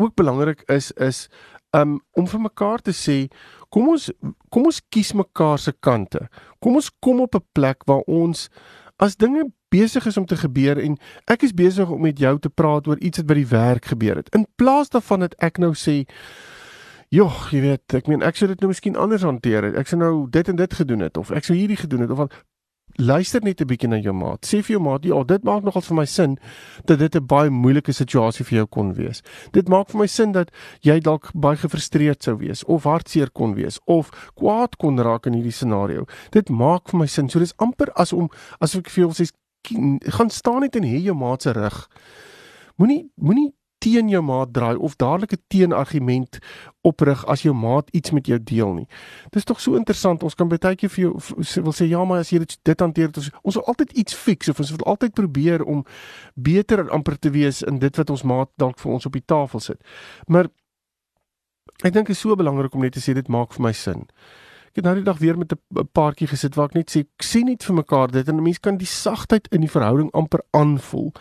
ook 0.00 0.14
belangrik 0.14 0.62
is 0.70 0.92
is 0.92 1.28
um 1.76 2.00
om 2.18 2.26
vir 2.26 2.40
mekaar 2.40 2.82
te 2.82 2.92
sê 2.96 3.28
kom 3.70 3.88
ons 3.92 4.10
kom 4.50 4.66
ons 4.66 4.80
kies 4.90 5.12
mekaar 5.14 5.58
se 5.58 5.72
kante. 5.72 6.26
Kom 6.58 6.74
ons 6.80 6.90
kom 7.00 7.20
op 7.20 7.34
'n 7.34 7.46
plek 7.54 7.86
waar 7.86 8.02
ons 8.06 8.48
as 8.98 9.16
dinge 9.16 9.44
besig 9.70 10.06
is 10.06 10.16
om 10.16 10.26
te 10.26 10.36
gebeur 10.36 10.78
en 10.78 10.98
ek 11.30 11.42
is 11.42 11.54
besig 11.54 11.88
om 11.88 12.02
met 12.02 12.18
jou 12.18 12.38
te 12.38 12.50
praat 12.50 12.86
oor 12.86 12.98
iets 12.98 13.18
wat 13.18 13.26
by 13.26 13.34
die 13.34 13.46
werk 13.46 13.84
gebeur 13.84 14.16
het. 14.16 14.28
In 14.34 14.46
plaas 14.56 14.88
daarvan 14.88 15.20
dat 15.20 15.34
ek 15.38 15.58
nou 15.58 15.72
sê 15.74 16.06
Joh, 17.10 17.48
jy 17.50 17.58
weet, 17.60 17.94
ek 17.98 18.06
meen 18.06 18.22
ek 18.22 18.36
sou 18.38 18.46
dit 18.46 18.60
nou 18.62 18.68
miskien 18.70 18.94
anders 18.94 19.24
hanteer 19.26 19.64
het. 19.66 19.74
Ek 19.74 19.88
sou 19.90 19.96
nou 19.98 20.28
dit 20.30 20.48
en 20.48 20.56
dit 20.56 20.74
gedoen 20.74 21.00
het 21.00 21.16
of 21.18 21.32
ek 21.34 21.44
sou 21.44 21.56
hierdie 21.58 21.76
gedoen 21.80 22.00
het 22.00 22.10
of 22.14 22.18
wat 22.18 22.36
luister 22.96 23.40
net 23.42 23.60
'n 23.60 23.66
bietjie 23.66 23.88
na 23.88 23.96
jou 23.96 24.12
maat. 24.12 24.46
Sê 24.46 24.62
vir 24.62 24.76
jou 24.76 24.80
maat, 24.80 25.04
ja, 25.04 25.22
dit 25.24 25.44
maak 25.44 25.62
nogal 25.62 25.82
vir 25.82 25.96
my 25.96 26.04
sin 26.04 26.38
dat 26.84 26.98
dit 26.98 27.14
'n 27.16 27.26
baie 27.26 27.50
moeilike 27.50 27.92
situasie 27.92 28.44
vir 28.44 28.58
jou 28.58 28.66
kon 28.66 28.94
wees. 28.94 29.22
Dit 29.52 29.68
maak 29.68 29.90
vir 29.90 30.00
my 30.00 30.06
sin 30.06 30.32
dat 30.32 30.50
jy 30.82 31.00
dalk 31.00 31.30
baie 31.34 31.56
gefrustreerd 31.56 32.22
sou 32.22 32.36
wees 32.36 32.64
of 32.64 32.84
hartseer 32.84 33.30
kon 33.30 33.54
wees 33.54 33.78
of 33.86 34.10
kwaad 34.34 34.76
kon 34.76 34.98
raak 34.98 35.26
in 35.26 35.34
hierdie 35.34 35.52
scenario. 35.52 36.06
Dit 36.30 36.48
maak 36.48 36.88
vir 36.88 36.98
my 36.98 37.06
sin. 37.06 37.28
So 37.28 37.38
dis 37.38 37.54
amper 37.58 37.88
as 37.96 38.12
om 38.12 38.28
as 38.60 38.74
ek 38.74 38.88
vir 38.88 39.04
jou 39.04 39.12
sê 39.12 39.30
gaan 40.10 40.30
staan 40.30 40.60
net 40.60 40.76
en 40.76 40.84
hê 40.84 41.02
jou 41.02 41.14
maat 41.14 41.42
se 41.42 41.52
rug. 41.52 41.88
Moenie 42.76 43.10
moenie 43.16 43.52
teen 43.80 44.10
jou 44.12 44.20
maat 44.22 44.52
draai 44.52 44.76
of 44.76 44.96
dadelik 45.00 45.32
'n 45.32 45.42
teenargument 45.48 46.38
oprig 46.82 47.24
as 47.26 47.42
jou 47.42 47.54
maat 47.54 47.90
iets 47.90 48.10
met 48.10 48.26
jou 48.26 48.38
deel 48.42 48.72
nie. 48.74 48.88
Dis 49.30 49.44
tog 49.44 49.60
so 49.60 49.74
interessant. 49.74 50.22
Ons 50.22 50.34
kan 50.34 50.48
baie 50.48 50.76
keer 50.76 50.88
vir 50.90 51.04
jou 51.04 51.20
wil 51.62 51.72
sê 51.72 51.88
ja, 51.88 52.04
maar 52.04 52.18
as 52.18 52.30
jy 52.30 52.38
dit 52.38 52.58
dit 52.62 52.80
hanteer, 52.80 53.10
ons 53.16 53.30
ons 53.42 53.54
wil 53.54 53.64
altyd 53.64 53.92
iets 53.92 54.14
fix 54.14 54.48
of 54.48 54.58
ons 54.58 54.70
wil 54.70 54.86
altyd 54.86 55.12
probeer 55.12 55.64
om 55.64 55.84
beter 56.34 56.90
amper 56.90 57.18
te 57.18 57.30
wees 57.30 57.62
in 57.62 57.78
dit 57.78 57.96
wat 57.96 58.10
ons 58.10 58.22
maat 58.22 58.48
dalk 58.56 58.78
vir 58.78 58.92
ons 58.92 59.06
op 59.06 59.12
die 59.12 59.26
tafel 59.26 59.60
sit. 59.60 59.80
Maar 60.26 60.48
ek 61.82 61.92
dink 61.92 62.06
dit 62.06 62.16
is 62.16 62.20
so 62.20 62.36
belangrik 62.36 62.74
om 62.74 62.80
net 62.80 62.92
te 62.92 63.00
sê 63.00 63.14
dit 63.14 63.28
maak 63.28 63.52
vir 63.52 63.62
my 63.62 63.72
sin. 63.72 64.06
Ek 64.70 64.76
het 64.76 64.84
nou 64.84 64.94
die 64.94 65.04
dag 65.04 65.18
weer 65.18 65.38
met 65.38 65.52
'n 65.52 65.88
paartjie 65.92 66.28
gesit 66.28 66.54
waar 66.54 66.68
ek 66.68 66.74
net 66.74 66.90
sê 66.90 67.00
ek 67.00 67.22
sien 67.22 67.46
net 67.46 67.64
vir 67.64 67.74
mekaar 67.74 68.10
dit 68.10 68.28
en 68.28 68.36
'n 68.36 68.42
mens 68.42 68.60
kan 68.60 68.76
die 68.76 68.86
sagtheid 68.86 69.48
in 69.50 69.60
die 69.60 69.70
verhouding 69.70 70.10
amper 70.12 70.40
aanvoel 70.52 71.12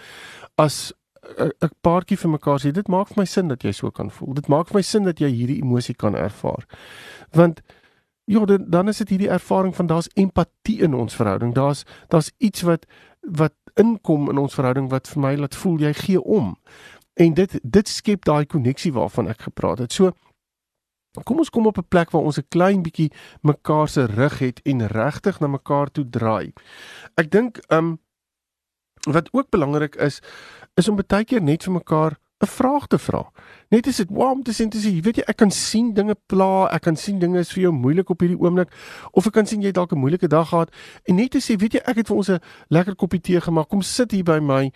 as 0.56 0.94
'n 1.38 1.70
paartjie 1.82 2.18
vir 2.18 2.30
mekaar 2.30 2.60
sê 2.60 2.72
dit 2.72 2.88
maak 2.88 3.08
vir 3.08 3.18
my 3.18 3.26
sin 3.26 3.48
dat 3.48 3.64
jy 3.64 3.72
so 3.72 3.92
kan 3.92 4.12
voel. 4.12 4.34
Dit 4.34 4.48
maak 4.48 4.68
vir 4.68 4.76
my 4.76 4.82
sin 4.82 5.04
dat 5.04 5.20
jy 5.20 5.30
hierdie 5.30 5.62
emosie 5.62 5.96
kan 5.96 6.16
ervaar. 6.16 6.66
Want 7.32 7.62
ja, 8.26 8.46
dan, 8.46 8.66
dan 8.70 8.88
is 8.88 8.98
dit 8.98 9.10
hierdie 9.10 9.30
ervaring 9.30 9.76
van 9.76 9.88
daar's 9.88 10.10
empatie 10.14 10.80
in 10.82 10.94
ons 10.94 11.16
verhouding. 11.16 11.54
Daar's 11.54 11.84
daar's 12.08 12.32
iets 12.38 12.62
wat 12.62 12.86
wat 13.22 13.54
inkom 13.74 14.30
in 14.30 14.38
ons 14.38 14.54
verhouding 14.54 14.90
wat 14.90 15.08
vir 15.08 15.22
my 15.22 15.36
laat 15.36 15.56
voel 15.56 15.80
jy 15.80 15.94
gee 15.94 16.22
om. 16.22 16.56
En 17.14 17.34
dit 17.34 17.60
dit 17.64 17.88
skep 17.88 18.26
daai 18.26 18.46
koneksie 18.46 18.94
waarvan 18.94 19.28
ek 19.28 19.42
gepraat 19.42 19.80
het. 19.80 19.94
So 19.94 20.12
kom 21.24 21.42
ons 21.42 21.50
kom 21.50 21.66
op 21.66 21.78
'n 21.78 21.88
plek 21.90 22.12
waar 22.12 22.22
ons 22.22 22.38
'n 22.38 22.48
klein 22.50 22.84
bietjie 22.84 23.12
mekaar 23.42 23.88
se 23.88 24.06
rug 24.06 24.40
het 24.40 24.62
en 24.64 24.88
regtig 24.88 25.40
na 25.40 25.48
mekaar 25.48 25.92
toe 25.92 26.10
draai. 26.10 26.54
Ek 27.16 27.32
dink 27.32 27.60
um 27.70 28.00
wat 29.08 29.34
ook 29.34 29.50
belangrik 29.50 29.96
is 29.96 30.22
is 30.80 30.90
om 30.90 30.98
baie 31.00 31.26
keer 31.28 31.44
net 31.44 31.68
vir 31.68 31.74
mekaar 31.76 32.18
'n 32.40 32.48
vraag 32.48 32.88
te 32.88 32.98
vra. 32.98 33.32
Net 33.70 33.88
is 33.88 33.98
dit 33.98 34.10
wow 34.10 34.32
om 34.32 34.44
te 34.44 34.54
sien 34.54 34.70
te 34.70 34.78
sê, 34.78 35.02
weet 35.04 35.18
jy, 35.18 35.24
ek 35.28 35.38
kan 35.38 35.52
sien 35.52 35.94
dinge 35.94 36.16
pla, 36.32 36.70
ek 36.72 36.82
kan 36.82 36.96
sien 36.96 37.20
dinge 37.20 37.40
is 37.40 37.52
vir 37.52 37.64
jou 37.64 37.72
moeilik 37.72 38.10
op 38.10 38.22
hierdie 38.24 38.40
oomblik 38.40 38.72
of 39.12 39.28
ek 39.28 39.34
kan 39.34 39.46
sien 39.46 39.62
jy 39.62 39.72
dalk 39.72 39.92
'n 39.92 40.00
moeilike 40.00 40.28
dag 40.28 40.48
gehad 40.50 40.70
en 41.04 41.16
net 41.16 41.32
te 41.32 41.40
sê, 41.40 41.60
weet 41.60 41.74
jy, 41.74 41.82
ek 41.86 41.98
het 41.98 42.08
vir 42.08 42.18
ons 42.18 42.30
'n 42.30 42.40
lekker 42.70 42.96
koppie 42.96 43.20
tee 43.20 43.42
gemaak. 43.42 43.68
Kom 43.68 43.82
sit 43.82 44.12
hier 44.12 44.24
by 44.24 44.40
my. 44.40 44.72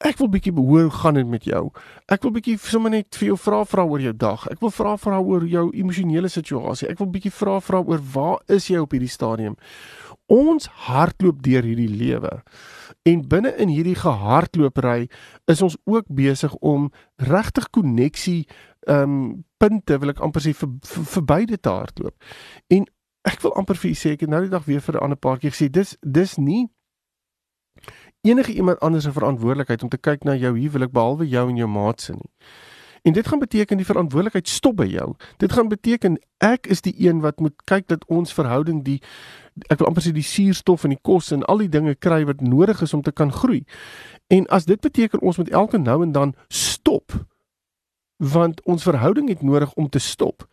Ek 0.00 0.16
wil 0.18 0.28
bietjie 0.28 0.52
hoor 0.56 0.82
hoe 0.88 0.90
gaan 0.90 1.14
dit 1.14 1.26
met 1.26 1.44
jou. 1.44 1.70
Ek 2.08 2.22
wil 2.22 2.32
bietjie 2.32 2.58
sommer 2.58 2.90
net 2.90 3.16
vir 3.16 3.26
jou 3.26 3.36
vra 3.36 3.64
vra 3.64 3.84
oor 3.84 4.00
jou 4.00 4.12
dag. 4.16 4.46
Ek 4.50 4.60
wil 4.60 4.70
vra 4.70 4.96
vra 4.96 5.20
oor 5.20 5.44
jou 5.44 5.70
emosionele 5.76 6.28
situasie. 6.28 6.88
Ek 6.88 6.98
wil 6.98 7.06
bietjie 7.06 7.32
vra 7.32 7.60
vra 7.60 7.82
oor 7.84 8.00
waar 8.14 8.38
is 8.48 8.68
jy 8.68 8.78
op 8.80 8.92
hierdie 8.92 9.12
stadium? 9.12 9.56
Ons 10.26 10.70
hardloop 10.86 11.42
deur 11.42 11.62
hierdie 11.62 11.88
lewe. 11.88 12.42
En 13.08 13.28
binne 13.28 13.54
in 13.56 13.68
hierdie 13.68 13.96
gehardloopery 13.96 15.08
is 15.44 15.62
ons 15.62 15.76
ook 15.84 16.04
besig 16.08 16.54
om 16.54 16.90
regtig 17.16 17.70
koneksie 17.70 18.48
ehm 18.80 19.02
um, 19.02 19.44
punte 19.60 19.98
wil 20.00 20.08
ek 20.08 20.20
amper 20.24 20.40
sê 20.40 20.54
vir, 20.56 20.68
vir, 20.88 21.04
vir 21.04 21.24
beide 21.24 21.56
te 21.60 21.68
hardloop. 21.68 22.14
En 22.72 22.86
ek 23.28 23.42
wil 23.44 23.52
amper 23.60 23.76
vir 23.76 23.90
u 23.90 23.96
sê 23.96 24.14
ek 24.16 24.24
het 24.24 24.32
nou 24.32 24.40
die 24.46 24.52
dag 24.52 24.64
weer 24.64 24.80
vir 24.80 24.96
'n 24.96 25.04
ander 25.04 25.20
paar 25.20 25.38
keer 25.38 25.52
gesê 25.52 25.68
dis 25.68 25.96
dis 26.00 26.36
nie 26.36 26.70
enige 28.20 28.52
iemand 28.52 28.80
anders 28.80 29.04
se 29.04 29.12
verantwoordelikheid 29.12 29.82
om 29.82 29.88
te 29.88 29.98
kyk 29.98 30.24
na 30.24 30.34
jou 30.36 30.52
huwelik 30.56 30.92
behalwe 30.92 31.28
jou 31.28 31.48
en 31.48 31.56
jou 31.56 31.68
maat 31.68 32.00
se 32.00 32.12
nie. 32.12 32.30
En 33.02 33.12
dit 33.12 33.28
gaan 33.28 33.38
beteken 33.38 33.76
die 33.76 33.86
verantwoordelikheid 33.86 34.48
stop 34.48 34.76
by 34.76 34.86
jou. 34.90 35.14
Dit 35.36 35.52
gaan 35.52 35.68
beteken 35.68 36.18
ek 36.38 36.66
is 36.66 36.80
die 36.80 36.94
een 36.96 37.20
wat 37.20 37.40
moet 37.40 37.56
kyk 37.64 37.88
dat 37.88 38.04
ons 38.06 38.32
verhouding 38.32 38.84
die 38.84 39.00
ek 39.68 39.78
wil 39.78 39.90
amper 39.90 40.02
sê 40.02 40.12
die 40.12 40.24
suurstof 40.24 40.84
en 40.84 40.94
die 40.94 41.02
kos 41.02 41.32
en 41.32 41.42
al 41.44 41.58
die 41.64 41.68
dinge 41.68 41.94
kry 41.94 42.24
wat 42.24 42.40
nodig 42.40 42.80
is 42.82 42.94
om 42.94 43.02
te 43.02 43.12
kan 43.12 43.32
groei. 43.32 43.64
En 44.28 44.46
as 44.46 44.64
dit 44.64 44.80
beteken 44.80 45.20
ons 45.20 45.36
moet 45.36 45.50
elke 45.50 45.78
nou 45.78 46.02
en 46.02 46.12
dan 46.12 46.34
stop 46.48 47.12
want 48.20 48.60
ons 48.64 48.82
verhouding 48.82 49.28
het 49.28 49.42
nodig 49.42 49.72
om 49.74 49.88
te 49.88 49.98
stop 49.98 50.44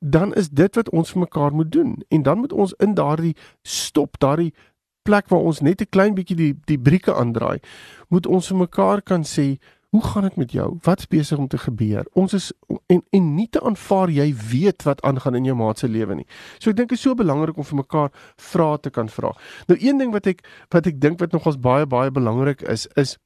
dan 0.00 0.34
is 0.34 0.48
dit 0.48 0.74
wat 0.74 0.88
ons 0.90 1.12
vir 1.12 1.20
mekaar 1.20 1.52
moet 1.52 1.72
doen 1.72 2.02
en 2.08 2.22
dan 2.22 2.38
moet 2.38 2.52
ons 2.52 2.72
in 2.78 2.94
daardie 2.94 3.36
stop 3.62 4.18
daardie 4.18 4.54
plek 5.02 5.28
waar 5.28 5.44
ons 5.44 5.60
net 5.60 5.80
'n 5.80 5.88
klein 5.90 6.14
bietjie 6.14 6.36
die 6.36 6.54
die 6.64 6.78
brieke 6.78 7.14
aandraai 7.14 7.60
moet 8.08 8.26
ons 8.26 8.48
vir 8.48 8.56
mekaar 8.56 9.02
kan 9.02 9.24
sê 9.24 9.58
Hoe 9.90 10.04
gaan 10.04 10.22
dit 10.22 10.36
met 10.36 10.52
jou? 10.52 10.76
Wat's 10.82 11.06
besig 11.06 11.38
om 11.38 11.48
te 11.48 11.58
gebeur? 11.58 12.06
Ons 12.12 12.32
is 12.32 12.52
en 12.86 13.02
en 13.10 13.34
nie 13.34 13.48
te 13.48 13.60
aanvaar 13.60 14.10
jy 14.10 14.28
weet 14.50 14.82
wat 14.86 15.02
aangaan 15.02 15.34
in 15.34 15.48
jou 15.48 15.56
maat 15.58 15.78
se 15.78 15.88
lewe 15.88 16.14
nie. 16.14 16.26
So 16.58 16.70
ek 16.70 16.76
dink 16.78 16.92
dit 16.92 16.98
is 16.98 17.02
so 17.02 17.18
belangrik 17.18 17.58
om 17.58 17.66
vir 17.66 17.80
mekaar 17.80 18.12
vrae 18.38 18.78
te 18.78 18.92
kan 18.94 19.10
vra. 19.10 19.32
Nou 19.66 19.78
een 19.80 19.98
ding 19.98 20.12
wat 20.14 20.28
ek 20.30 20.44
wat 20.70 20.86
ek 20.86 21.00
dink 21.02 21.18
wat 21.18 21.34
nogals 21.34 21.58
baie 21.58 21.88
baie 21.90 22.10
belangrik 22.14 22.62
is 22.70 22.86
is 22.94 23.16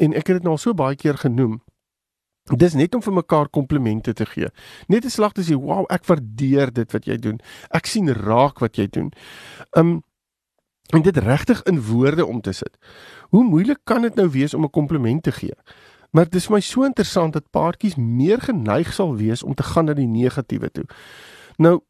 en 0.00 0.16
ek 0.16 0.32
het 0.32 0.40
dit 0.40 0.48
nou 0.48 0.56
al 0.56 0.62
so 0.62 0.72
baie 0.74 0.96
keer 0.96 1.20
genoem. 1.20 1.60
Dis 2.56 2.72
net 2.74 2.94
om 2.96 3.04
vir 3.04 3.14
mekaar 3.20 3.52
komplimente 3.52 4.14
te 4.16 4.24
gee. 4.26 4.48
Net 4.88 5.04
'n 5.04 5.10
slag 5.10 5.32
te 5.32 5.42
sê, 5.42 5.54
"Wow, 5.54 5.84
ek 5.90 6.04
waardeer 6.04 6.72
dit 6.72 6.92
wat 6.92 7.04
jy 7.04 7.16
doen. 7.16 7.40
Ek 7.70 7.86
sien 7.86 8.08
raak 8.08 8.58
wat 8.60 8.76
jy 8.76 8.86
doen." 8.86 9.12
Um 9.76 10.02
en 10.90 11.02
dit 11.02 11.16
regtig 11.16 11.62
in 11.62 11.82
woorde 11.82 12.26
om 12.26 12.40
te 12.40 12.52
sit. 12.52 12.76
Hoe 13.28 13.44
moeilik 13.44 13.78
kan 13.84 14.02
dit 14.02 14.14
nou 14.14 14.28
wees 14.30 14.54
om 14.54 14.64
'n 14.64 14.70
kompliment 14.70 15.22
te 15.22 15.32
gee? 15.32 15.54
Maar 16.10 16.24
dit 16.24 16.34
is 16.34 16.48
my 16.48 16.60
so 16.60 16.84
interessant 16.84 17.32
dat 17.32 17.50
paartjies 17.50 17.94
meer 17.96 18.40
geneig 18.40 18.92
sal 18.92 19.16
wees 19.16 19.42
om 19.42 19.54
te 19.54 19.62
gaan 19.62 19.84
na 19.84 19.94
die 19.94 20.06
negatiewe 20.06 20.70
toe. 20.70 20.84
Nou, 21.56 21.80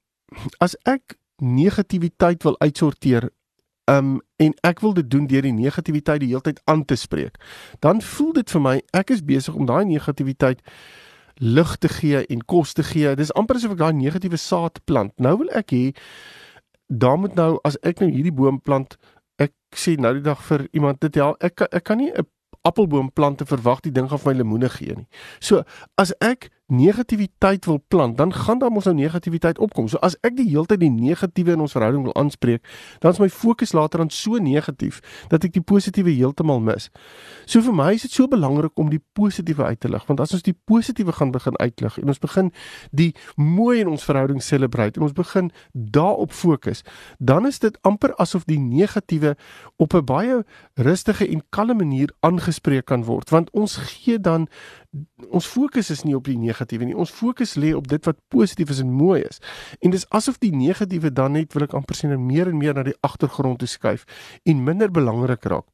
as 0.59 0.77
ek 0.83 1.19
negativiteit 1.37 2.43
wil 2.43 2.59
uitsorteer, 2.59 3.31
um 3.91 4.21
en 4.37 4.55
ek 4.63 4.81
wil 4.81 4.95
dit 4.95 5.11
doen 5.11 5.27
deur 5.27 5.43
die 5.43 5.53
negativiteit 5.53 6.21
die 6.21 6.29
hele 6.29 6.41
tyd 6.41 6.61
aan 6.65 6.85
te 6.85 6.95
spreek, 6.95 7.39
dan 7.81 8.03
voel 8.03 8.33
dit 8.33 8.51
vir 8.51 8.61
my 8.61 8.77
ek 8.93 9.11
is 9.11 9.25
besig 9.25 9.55
om 9.55 9.67
daai 9.67 9.85
negativiteit 9.85 10.63
lig 11.43 11.77
te 11.77 11.89
gee 11.89 12.23
en 12.27 12.45
kos 12.47 12.73
te 12.73 12.83
gee. 12.87 13.15
Dis 13.19 13.33
amper 13.35 13.59
asof 13.59 13.75
ek 13.75 13.83
daai 13.83 13.93
negatiewe 13.99 14.39
saad 14.39 14.79
plant. 14.87 15.15
Nou 15.19 15.37
wil 15.43 15.51
ek 15.51 15.75
hê 15.75 15.85
daar 16.87 17.19
moet 17.19 17.35
nou 17.35 17.59
as 17.65 17.79
ek 17.83 18.01
nou 18.01 18.11
hierdie 18.11 18.35
boom 18.35 18.61
plant, 18.61 18.97
ek 19.39 19.53
sê 19.75 19.97
nou 19.99 20.13
die 20.15 20.25
dag 20.25 20.41
vir 20.49 20.67
iemand 20.73 21.01
dit 21.01 21.17
ja, 21.17 21.33
ek 21.41 21.67
ek 21.71 21.85
kan 21.85 21.99
nie 21.99 22.13
'n 22.13 22.27
appelboom 22.63 23.13
plant 23.13 23.41
en 23.41 23.47
verwag 23.47 23.81
die 23.81 23.93
ding 23.93 24.09
gaan 24.09 24.19
vir 24.19 24.33
my 24.33 24.39
lemoene 24.39 24.69
gee 24.71 24.95
nie. 24.95 25.09
So 25.41 25.63
as 25.99 26.13
ek 26.21 26.51
negativiteit 26.73 27.67
wil 27.69 27.79
plant, 27.89 28.17
dan 28.17 28.33
gaan 28.33 28.59
daar 28.59 28.73
mos 28.73 28.89
nou 28.89 28.95
negativiteit 28.97 29.59
opkom. 29.59 29.89
So 29.89 30.01
as 30.03 30.17
ek 30.25 30.37
die 30.39 30.49
hele 30.49 30.67
tyd 30.67 30.81
die 30.81 30.91
negatiewe 30.91 31.55
in 31.57 31.65
ons 31.65 31.77
verhouding 31.77 32.07
wil 32.09 32.17
aanspreek, 32.19 32.65
dan 33.05 33.13
is 33.13 33.21
my 33.21 33.29
fokus 33.33 33.75
later 33.77 34.03
dan 34.03 34.11
so 34.11 34.41
negatief 34.41 35.01
dat 35.29 35.45
ek 35.45 35.55
die 35.57 35.65
positiewe 35.65 36.15
heeltemal 36.17 36.63
mis. 36.65 36.89
So 37.45 37.61
vir 37.65 37.77
my 37.77 37.91
is 37.97 38.07
dit 38.07 38.17
so 38.17 38.29
belangrik 38.31 38.79
om 38.81 38.91
die 38.93 39.03
positiewe 39.17 39.69
uit 39.69 39.81
te 39.85 39.91
lig, 39.93 40.07
want 40.09 40.23
as 40.25 40.33
ons 40.33 40.47
die 40.47 40.57
positiewe 40.69 41.13
gaan 41.13 41.35
begin 41.35 41.59
uitlig 41.61 41.99
en 42.01 42.13
ons 42.13 42.23
begin 42.23 42.51
die 42.91 43.13
mooi 43.37 43.81
in 43.83 43.93
ons 43.93 44.05
verhouding 44.09 44.43
celebrate 44.43 44.99
en 44.99 45.07
ons 45.09 45.17
begin 45.17 45.53
daarop 45.73 46.33
fokus, 46.33 46.83
dan 47.19 47.47
is 47.47 47.61
dit 47.63 47.77
amper 47.87 48.17
asof 48.23 48.47
die 48.49 48.61
negatiewe 48.61 49.37
op 49.77 49.95
'n 49.95 50.05
baie 50.05 50.43
rustige 50.75 51.29
en 51.29 51.43
kalme 51.51 51.75
manier 51.75 52.11
aangespreek 52.21 52.87
kan 52.87 53.05
word, 53.05 53.31
want 53.31 53.51
ons 53.51 53.77
gee 53.77 54.19
dan 54.21 54.49
ons 55.31 55.47
fokus 55.49 55.91
is 55.91 56.03
nie 56.05 56.17
op 56.17 56.27
die 56.29 56.39
negatiewe 56.39 56.85
nie. 56.85 56.97
Ons 56.97 57.13
fokus 57.15 57.55
lê 57.57 57.73
op 57.77 57.89
dit 57.89 58.09
wat 58.09 58.19
positief 58.29 58.71
is 58.75 58.83
en 58.85 58.93
mooi 58.93 59.23
is. 59.23 59.41
En 59.81 59.95
dis 59.95 60.09
asof 60.11 60.41
die 60.43 60.53
negatiewe 60.57 61.13
dan 61.13 61.39
net 61.39 61.57
wil 61.57 61.65
ek 61.69 61.77
amper 61.79 61.97
sien 61.97 62.13
meer 62.27 62.53
en 62.53 62.59
meer 62.61 62.77
na 62.77 62.85
die 62.89 62.99
agtergrond 63.01 63.63
toe 63.63 63.71
skuif 63.71 64.05
en 64.45 64.65
minder 64.65 64.93
belangrik 64.93 65.49
raak. 65.49 65.71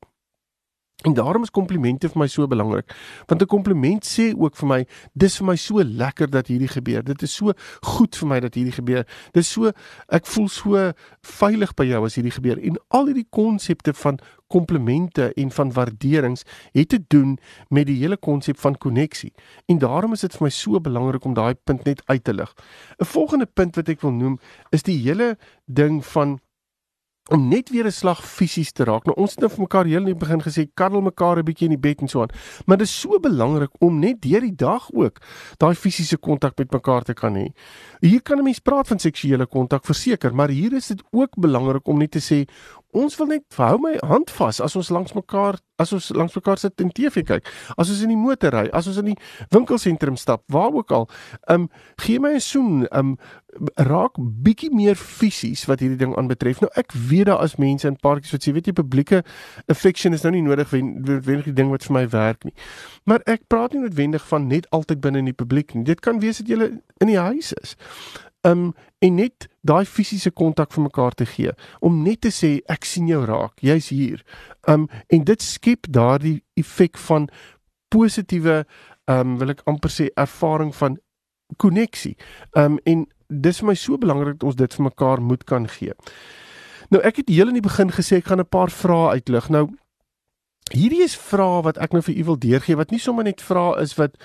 En 1.07 1.15
daarom 1.15 1.43
is 1.43 1.51
komplimente 1.55 2.09
vir 2.11 2.19
my 2.19 2.27
so 2.27 2.47
belangrik. 2.51 2.91
Want 3.27 3.43
'n 3.43 3.47
kompliment 3.47 4.05
sê 4.05 4.35
ook 4.35 4.57
vir 4.57 4.69
my, 4.69 4.87
dis 5.15 5.37
vir 5.37 5.47
my 5.47 5.57
so 5.57 5.83
lekker 5.83 6.31
dat 6.31 6.47
hierdie 6.47 6.69
gebeur. 6.69 7.05
Dit 7.05 7.23
is 7.23 7.35
so 7.35 7.53
goed 7.81 8.17
vir 8.17 8.29
my 8.29 8.41
dat 8.41 8.55
hierdie 8.55 8.73
gebeur. 8.73 9.07
Dis 9.33 9.53
so 9.53 9.71
ek 10.09 10.27
voel 10.27 10.49
so 10.49 10.93
veilig 11.23 11.75
by 11.75 11.85
jou 11.85 12.05
as 12.05 12.15
hierdie 12.15 12.35
gebeur. 12.35 12.59
En 12.59 12.77
al 12.89 13.07
hierdie 13.07 13.29
konsepte 13.31 13.95
van 13.95 14.19
komplimente 14.49 15.33
en 15.35 15.51
van 15.51 15.73
waarderings 15.73 16.45
het 16.73 16.89
te 16.89 17.01
doen 17.09 17.39
met 17.69 17.87
die 17.87 17.99
hele 18.01 18.17
konsep 18.17 18.59
van 18.59 18.79
koneksie. 18.79 19.33
En 19.67 19.79
daarom 19.79 20.13
is 20.13 20.21
dit 20.27 20.37
vir 20.37 20.49
my 20.49 20.51
so 20.51 20.81
belangrik 20.81 21.25
om 21.25 21.35
daai 21.35 21.55
punt 21.55 21.85
net 21.85 22.03
uit 22.07 22.25
te 22.25 22.35
lig. 22.35 22.55
'n 22.99 23.05
Volgende 23.05 23.47
punt 23.47 23.77
wat 23.77 23.89
ek 23.89 24.01
wil 24.01 24.13
noem 24.13 24.39
is 24.71 24.83
die 24.83 24.99
hele 24.99 25.37
ding 25.67 26.05
van 26.05 26.39
om 27.29 27.49
net 27.49 27.71
weer 27.71 27.87
'n 27.87 27.93
slag 27.93 28.25
fisies 28.25 28.73
te 28.73 28.85
raak. 28.85 29.05
Nou 29.05 29.17
ons 29.17 29.31
het 29.31 29.41
nou 29.41 29.51
vir 29.51 29.61
mekaar 29.61 29.85
heel 29.85 30.07
in 30.07 30.15
die 30.15 30.15
begin 30.15 30.41
gesê 30.43 30.67
karrel 30.75 31.01
mekaar 31.01 31.39
'n 31.39 31.45
bietjie 31.45 31.69
in 31.69 31.77
die 31.77 31.89
bed 31.89 32.01
en 32.01 32.09
so 32.09 32.23
aan. 32.23 32.29
Maar 32.67 32.77
dit 32.77 32.87
is 32.87 33.01
so 33.01 33.19
belangrik 33.19 33.71
om 33.79 33.99
net 33.99 34.23
deur 34.23 34.41
die 34.41 34.55
dag 34.55 34.91
ook 34.93 35.21
daai 35.57 35.75
fisiese 35.75 36.17
kontak 36.17 36.59
met 36.59 36.73
mekaar 36.73 37.03
te 37.03 37.15
kan 37.15 37.35
hê. 37.35 37.53
Hier 38.01 38.23
kan 38.23 38.39
'n 38.39 38.43
mens 38.43 38.59
praat 38.59 38.89
van 38.89 38.99
seksuele 38.99 39.47
kontak 39.47 39.85
verseker, 39.85 40.35
maar 40.35 40.49
hier 40.49 40.73
is 40.73 40.87
dit 40.87 41.03
ook 41.11 41.37
belangrik 41.37 41.87
om 41.87 41.99
net 41.99 42.11
te 42.11 42.21
sê 42.21 42.49
ons 42.97 43.17
wil 43.21 43.27
net 43.27 43.59
hou 43.61 43.77
my 43.83 43.97
hand 44.09 44.31
vas 44.39 44.61
as 44.65 44.77
ons 44.79 44.91
langs 44.95 45.15
mekaar 45.17 45.59
as 45.79 45.93
ons 45.95 46.11
langs 46.17 46.35
mekaar 46.35 46.59
sit 46.59 46.81
en 46.83 46.91
TV 46.91 47.23
kyk. 47.23 47.47
As 47.79 47.91
ons 47.93 48.01
in 48.03 48.11
die 48.11 48.19
motor 48.19 48.51
ry, 48.55 48.65
as 48.75 48.89
ons 48.91 48.99
in 48.99 49.13
die 49.13 49.19
winkelsentrum 49.55 50.17
stap, 50.19 50.43
waar 50.51 50.75
ook 50.75 50.91
al, 50.95 51.07
um, 51.53 51.69
gee 52.03 52.19
my 52.19 52.35
'n 52.35 52.41
soen, 52.41 52.89
um, 52.91 53.17
raak 53.77 54.19
bietjie 54.19 54.71
meer 54.75 54.97
fisies 54.97 55.65
wat 55.67 55.81
hierdie 55.81 55.99
ding 55.99 56.17
aanbetref. 56.17 56.61
Nou 56.61 56.71
ek 56.77 56.93
weet 56.93 57.27
daar 57.27 57.45
is 57.45 57.57
mense 57.57 57.87
in 57.89 57.97
parkies 57.97 58.33
wat 58.33 58.45
sê 58.45 58.53
weet 58.53 58.67
jy 58.67 58.73
publieke 58.73 59.23
affection 59.69 60.13
is 60.13 60.23
nou 60.23 60.33
nie 60.33 60.43
nodig 60.43 60.71
wen 60.71 61.05
wen 61.05 61.43
die 61.43 61.53
ding 61.53 61.71
wat 61.71 61.85
vir 61.85 61.95
my 61.95 62.09
werk 62.09 62.45
nie. 62.45 62.55
Maar 63.05 63.23
ek 63.27 63.47
praat 63.49 63.73
nie 63.73 63.81
noodwendig 63.81 64.27
van 64.29 64.49
net 64.49 64.69
altyd 64.71 65.01
binne 65.01 65.19
in 65.19 65.31
die 65.31 65.37
publiek 65.37 65.75
nie. 65.75 65.85
Dit 65.85 66.01
kan 66.01 66.21
wees 66.21 66.39
dat 66.39 66.49
jy 66.49 66.81
in 67.01 67.07
die 67.07 67.19
huis 67.19 67.53
is 67.63 67.77
um 68.47 68.73
en 68.99 69.15
net 69.15 69.49
daai 69.67 69.85
fisiese 69.87 70.31
kontak 70.31 70.73
vir 70.73 70.83
mekaar 70.83 71.15
te 71.15 71.27
gee. 71.27 71.53
Om 71.81 72.03
net 72.03 72.23
te 72.27 72.33
sê 72.35 72.59
ek 72.71 72.85
sien 72.85 73.09
jou 73.09 73.25
raak. 73.27 73.59
Jy's 73.63 73.91
hier. 73.95 74.23
Um 74.69 74.89
en 75.09 75.25
dit 75.25 75.43
skep 75.43 75.89
daardie 75.91 76.43
effek 76.59 76.99
van 77.09 77.29
positiewe 77.89 78.65
um 79.09 79.39
wil 79.41 79.55
ek 79.55 79.65
amper 79.67 79.93
sê 79.93 80.11
ervaring 80.17 80.75
van 80.77 80.99
koneksie. 81.57 82.17
Um 82.55 82.79
en 82.85 83.07
dis 83.29 83.61
vir 83.61 83.69
my 83.69 83.77
so 83.77 83.99
belangrik 83.99 84.39
dat 84.39 84.49
ons 84.49 84.57
dit 84.57 84.79
vir 84.79 84.89
mekaar 84.89 85.21
moet 85.21 85.45
kan 85.45 85.69
gee. 85.69 85.93
Nou 86.89 87.03
ek 87.05 87.23
het 87.23 87.29
heel 87.33 87.51
in 87.51 87.59
die 87.59 87.65
begin 87.65 87.93
gesê 87.93 88.23
ek 88.23 88.31
gaan 88.31 88.41
'n 88.41 88.49
paar 88.49 88.71
vrae 88.71 89.19
uitlig. 89.19 89.49
Nou 89.51 89.69
Hierdie 90.75 91.03
is 91.03 91.17
vrae 91.17 91.63
wat 91.65 91.79
ek 91.81 91.95
nou 91.97 92.03
vir 92.05 92.17
u 92.21 92.25
wil 92.25 92.39
deurgee 92.39 92.77
wat 92.77 92.91
nie 92.93 93.01
sommer 93.01 93.25
net 93.25 93.41
vrae 93.41 93.79
is 93.81 93.95
wat 93.97 94.17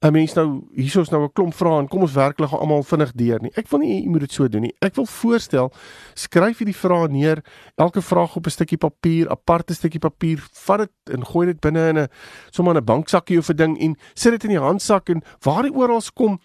'n 0.00 0.12
mens 0.12 0.32
nou 0.34 0.64
hiersoos 0.72 1.10
nou 1.10 1.24
'n 1.24 1.32
klomp 1.32 1.54
vrae 1.54 1.80
en 1.80 1.88
kom 1.88 2.00
ons 2.00 2.14
werk 2.14 2.38
hulle 2.38 2.48
almal 2.48 2.82
vinnig 2.82 3.12
deur 3.12 3.42
nie. 3.42 3.52
Ek 3.54 3.68
wil 3.68 3.80
nie 3.80 4.04
u 4.04 4.08
moet 4.08 4.20
dit 4.20 4.32
so 4.32 4.48
doen 4.48 4.62
nie. 4.62 4.74
Ek 4.80 4.94
wil 4.94 5.06
voorstel 5.06 5.72
skryf 6.14 6.58
hierdie 6.58 6.76
vrae 6.76 7.08
neer, 7.08 7.44
elke 7.76 8.00
vraag 8.00 8.36
op 8.36 8.46
'n 8.46 8.50
stukkie 8.50 8.78
papier, 8.78 9.28
aparte 9.28 9.74
stukkie 9.74 10.00
papier, 10.00 10.38
vat 10.52 10.78
dit 10.78 11.14
en 11.14 11.24
gooi 11.24 11.46
dit 11.46 11.60
binne 11.60 11.88
in 11.88 11.98
'n 11.98 12.08
sommer 12.50 12.76
'n 12.76 12.84
banksakkie 12.84 13.38
of 13.38 13.50
'n 13.50 13.56
ding 13.56 13.78
en 13.78 13.96
sit 14.14 14.32
dit 14.32 14.44
in 14.44 14.50
die 14.50 14.58
handsak 14.58 15.08
en 15.10 15.22
waar 15.40 15.62
dit 15.62 15.74
oral 15.74 16.00
kom 16.14 16.40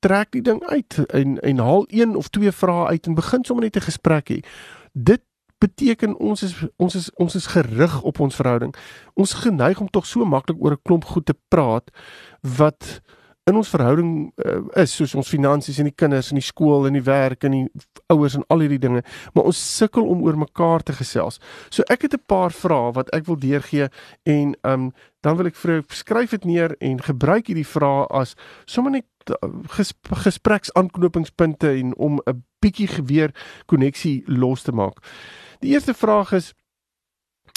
trek 0.00 0.30
die 0.30 0.42
ding 0.42 0.62
uit 0.62 0.98
en 1.10 1.38
en 1.40 1.58
haal 1.58 1.84
een 1.88 2.16
of 2.16 2.28
twee 2.28 2.52
vrae 2.52 2.86
uit 2.86 3.06
en 3.06 3.14
begin 3.14 3.44
sommer 3.44 3.64
net 3.64 3.76
'n 3.76 3.80
gesprek 3.80 4.30
hê. 4.30 4.38
Dit 4.92 5.22
beteken 5.62 6.18
ons 6.18 6.42
is 6.42 6.54
ons 6.76 6.94
is 6.98 7.08
ons 7.22 7.34
is 7.38 7.46
gerig 7.54 7.96
op 8.02 8.20
ons 8.20 8.38
verhouding. 8.40 8.74
Ons 9.14 9.38
geneig 9.44 9.80
om 9.80 9.90
tog 9.90 10.06
so 10.06 10.26
maklik 10.26 10.58
oor 10.58 10.76
'n 10.76 10.82
klomp 10.82 11.04
goed 11.04 11.26
te 11.26 11.36
praat 11.48 11.90
wat 12.58 13.02
in 13.50 13.56
ons 13.58 13.70
verhouding 13.72 14.10
uh, 14.46 14.60
is 14.82 14.92
soos 14.94 15.14
ons 15.18 15.28
finansies 15.28 15.80
en 15.82 15.88
die 15.88 15.96
kinders 15.98 16.30
en 16.30 16.38
die 16.38 16.46
skool 16.46 16.86
en 16.86 16.94
die 16.94 17.02
werk 17.02 17.42
en 17.46 17.56
die 17.56 17.64
ouers 18.12 18.36
en 18.38 18.44
al 18.54 18.62
hierdie 18.62 18.80
dinge, 18.82 19.02
maar 19.34 19.48
ons 19.50 19.62
sukkel 19.78 20.06
om 20.06 20.22
oor 20.22 20.38
mekaar 20.38 20.84
te 20.86 20.94
gesels. 20.94 21.40
So 21.70 21.82
ek 21.90 22.06
het 22.06 22.14
'n 22.14 22.22
paar 22.26 22.54
vrae 22.54 22.92
wat 22.94 23.10
ek 23.10 23.26
wil 23.26 23.36
deurgee 23.36 23.88
en 24.22 24.54
um, 24.62 24.92
dan 25.22 25.36
wil 25.36 25.46
ek 25.46 25.56
vir 25.56 25.72
jou 25.72 25.82
skryf 25.88 26.30
dit 26.30 26.44
neer 26.44 26.76
en 26.80 27.02
gebruik 27.02 27.46
hierdie 27.46 27.66
vrae 27.66 28.06
as 28.10 28.36
sommer 28.66 28.92
net 28.92 29.06
uh, 29.30 29.50
ges 29.74 29.92
gespreksaanknopingspunte 30.06 31.68
en 31.68 31.96
om 31.96 32.20
'n 32.26 32.44
bietjie 32.60 32.88
geweer 32.88 33.34
koneksie 33.66 34.22
los 34.26 34.62
te 34.62 34.72
maak. 34.72 35.02
Die 35.62 35.70
eerste 35.70 35.94
vraag 35.94 36.32
is 36.32 36.52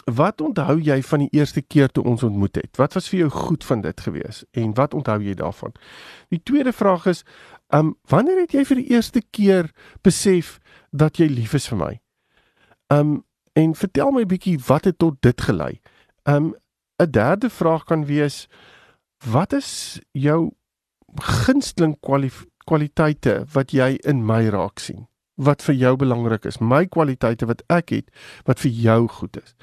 Wat 0.06 0.42
onthou 0.42 0.78
jy 0.86 1.00
van 1.02 1.24
die 1.24 1.32
eerste 1.34 1.62
keer 1.62 1.90
toe 1.90 2.04
ons 2.06 2.24
ontmoet 2.24 2.56
het? 2.56 2.78
Wat 2.78 2.94
was 2.94 3.08
vir 3.10 3.20
jou 3.24 3.30
goed 3.30 3.64
van 3.66 3.82
dit 3.82 4.02
gewees 4.02 4.44
en 4.54 4.74
wat 4.78 4.94
onthou 4.94 5.18
jy 5.22 5.34
daarvan? 5.34 5.74
Die 6.30 6.42
tweede 6.44 6.74
vraag 6.74 7.08
is, 7.10 7.24
ehm 7.74 7.88
um, 7.88 7.96
wanneer 8.10 8.44
het 8.44 8.54
jy 8.54 8.66
vir 8.70 8.82
die 8.82 8.92
eerste 8.94 9.22
keer 9.32 9.72
besef 10.06 10.60
dat 10.92 11.18
jy 11.18 11.26
lief 11.26 11.54
is 11.58 11.66
vir 11.68 11.78
my? 11.78 11.94
Ehm 12.94 13.00
um, 13.00 13.24
en 13.56 13.74
vertel 13.76 14.12
my 14.12 14.22
'n 14.22 14.28
bietjie 14.28 14.60
wat 14.68 14.86
het 14.86 14.98
tot 14.98 15.18
dit 15.22 15.42
gelei? 15.42 15.82
Ehm 16.30 16.36
um, 16.36 16.56
'n 17.02 17.12
derde 17.12 17.50
vraag 17.50 17.84
kan 17.84 18.06
wees, 18.06 18.48
wat 19.26 19.54
is 19.54 20.00
jou 20.12 20.52
gunsteling 21.22 21.98
kwaliteite 22.66 23.46
wat 23.54 23.72
jy 23.72 23.98
in 24.04 24.26
my 24.26 24.48
raak 24.50 24.80
sien? 24.80 25.08
Wat 25.36 25.62
vir 25.62 25.75
jou 25.75 25.96
belangrik 25.96 26.46
is, 26.46 26.60
my 26.60 26.86
kwaliteite 26.86 27.46
wat 27.46 27.63
ek 27.70 27.89
het 27.89 28.12
wat 28.48 28.60
vir 28.60 28.72
jou 28.72 29.08
goed 29.08 29.38
is. 29.44 29.56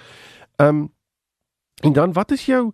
Um, 0.61 0.93
en 1.83 1.93
dan 1.93 2.12
wat 2.12 2.33
is 2.33 2.47
jou 2.47 2.73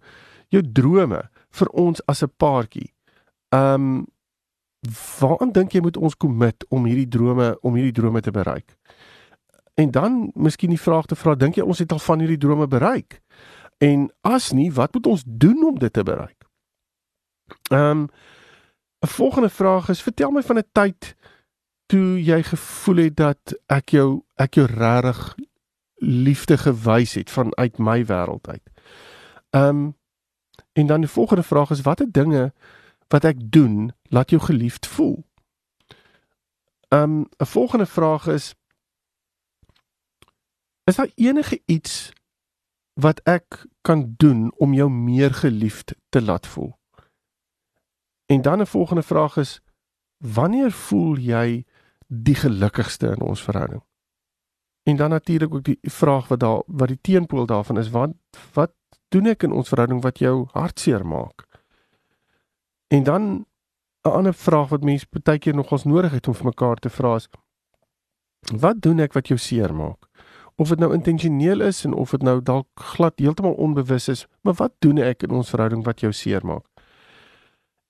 jou 0.49 0.63
drome 0.63 1.23
vir 1.51 1.69
ons 1.69 2.01
as 2.07 2.23
'n 2.23 2.33
paartjie? 2.37 2.93
Um, 3.55 4.07
waaraan 5.21 5.53
dink 5.53 5.73
jy 5.73 5.81
moet 5.81 5.97
ons 5.97 6.17
commit 6.17 6.65
om 6.69 6.85
hierdie 6.85 7.09
drome 7.09 7.59
om 7.63 7.75
hierdie 7.75 8.03
drome 8.03 8.21
te 8.21 8.31
bereik? 8.31 8.77
En 9.75 9.91
dan 9.91 10.31
miskien 10.35 10.71
die 10.71 10.81
vraag 10.81 11.07
te 11.07 11.15
vra, 11.15 11.35
dink 11.35 11.55
jy 11.55 11.63
ons 11.63 11.79
het 11.79 11.93
al 11.93 11.99
van 11.99 12.19
hierdie 12.19 12.39
drome 12.39 12.67
bereik? 12.67 13.21
En 13.79 14.11
as 14.21 14.53
nie, 14.53 14.73
wat 14.73 14.95
moet 14.95 15.07
ons 15.07 15.23
doen 15.27 15.65
om 15.65 15.79
dit 15.79 15.93
te 15.93 16.03
bereik? 16.03 16.45
Ehm 17.71 17.91
um, 17.91 18.09
'n 19.01 19.07
volgende 19.07 19.49
vraag 19.49 19.89
is, 19.89 20.03
vertel 20.03 20.31
my 20.31 20.43
van 20.43 20.59
'n 20.59 20.69
tyd 20.73 21.15
toe 21.89 22.19
jy 22.21 22.43
gevoel 22.43 22.97
het 22.97 23.17
dat 23.17 23.55
ek 23.73 23.95
jou 23.97 24.09
ek 24.37 24.59
jou 24.61 24.67
regtig 24.69 25.21
liefde 26.05 26.59
gewys 26.61 27.15
het 27.17 27.31
vanuit 27.33 27.79
my 27.79 28.05
wêreld 28.07 28.49
uit. 28.49 28.67
Um, 29.51 29.97
en 30.73 30.87
dan 30.87 31.01
die 31.01 31.11
volgende 31.11 31.43
vraag 31.43 31.71
is 31.71 31.81
watter 31.81 32.13
dinge 32.13 32.53
wat 33.09 33.25
ek 33.25 33.41
doen 33.41 33.93
laat 34.13 34.31
jou 34.31 34.41
geliefd 34.43 34.87
voel? 34.87 35.25
Um, 36.89 37.27
'n 37.41 37.47
volgende 37.47 37.87
vraag 37.87 38.27
is 38.27 38.55
is 40.85 40.97
daar 40.97 41.11
enige 41.15 41.63
iets 41.65 42.13
wat 42.93 43.21
ek 43.21 43.67
kan 43.81 44.15
doen 44.17 44.53
om 44.57 44.75
jou 44.75 44.91
meer 44.91 45.35
geliefd 45.35 45.95
te 46.09 46.23
laat 46.23 46.47
voel? 46.47 46.79
En 48.27 48.43
dan 48.43 48.61
'n 48.61 48.67
volgende 48.67 49.03
vraag 49.03 49.37
is 49.37 49.61
wanneer 50.17 50.73
voel 50.73 51.17
jy 51.17 51.65
die 52.09 52.35
gelukkigste 52.35 53.07
in 53.07 53.21
ons 53.21 53.43
verhouding? 53.43 53.83
En 54.89 54.97
dan 54.97 55.11
natuurlik 55.11 55.55
ook 55.55 55.65
die 55.65 55.79
vraag 55.83 56.29
wat 56.29 56.41
daar 56.41 56.63
wat 56.67 56.89
die 56.89 57.01
teenpool 57.01 57.47
daarvan 57.47 57.79
is, 57.79 57.91
wat 57.91 58.17
wat 58.53 58.73
doen 59.09 59.27
ek 59.27 59.43
in 59.43 59.53
ons 59.53 59.69
verhouding 59.69 60.03
wat 60.03 60.19
jou 60.19 60.47
hartseer 60.53 61.07
maak? 61.07 61.45
En 62.89 63.03
dan 63.03 63.23
'n 64.03 64.11
ander 64.11 64.35
vraag 64.35 64.69
wat 64.69 64.85
mense 64.85 65.07
baie 65.11 65.39
keer 65.39 65.55
nogals 65.55 65.85
nodig 65.85 66.13
het 66.13 66.29
om 66.29 66.35
vir 66.35 66.45
mekaar 66.45 66.77
te 66.77 66.91
vra 66.91 67.15
is 67.15 67.29
wat 68.61 68.81
doen 68.81 69.01
ek 69.01 69.13
wat 69.13 69.29
jou 69.29 69.39
seer 69.39 69.75
maak? 69.75 70.07
Of 70.57 70.69
dit 70.69 70.79
nou 70.79 70.93
intentioneel 70.95 71.61
is 71.61 71.85
en 71.85 71.93
of 71.93 72.11
dit 72.11 72.23
nou 72.23 72.43
dalk 72.43 72.69
glad 72.75 73.19
heeltemal 73.19 73.53
onbewus 73.53 74.09
is, 74.09 74.27
maar 74.43 74.55
wat 74.55 74.73
doen 74.79 74.99
ek 74.99 75.23
in 75.23 75.31
ons 75.31 75.51
verhouding 75.51 75.85
wat 75.85 76.01
jou 76.01 76.13
seer 76.13 76.47
maak? 76.47 76.67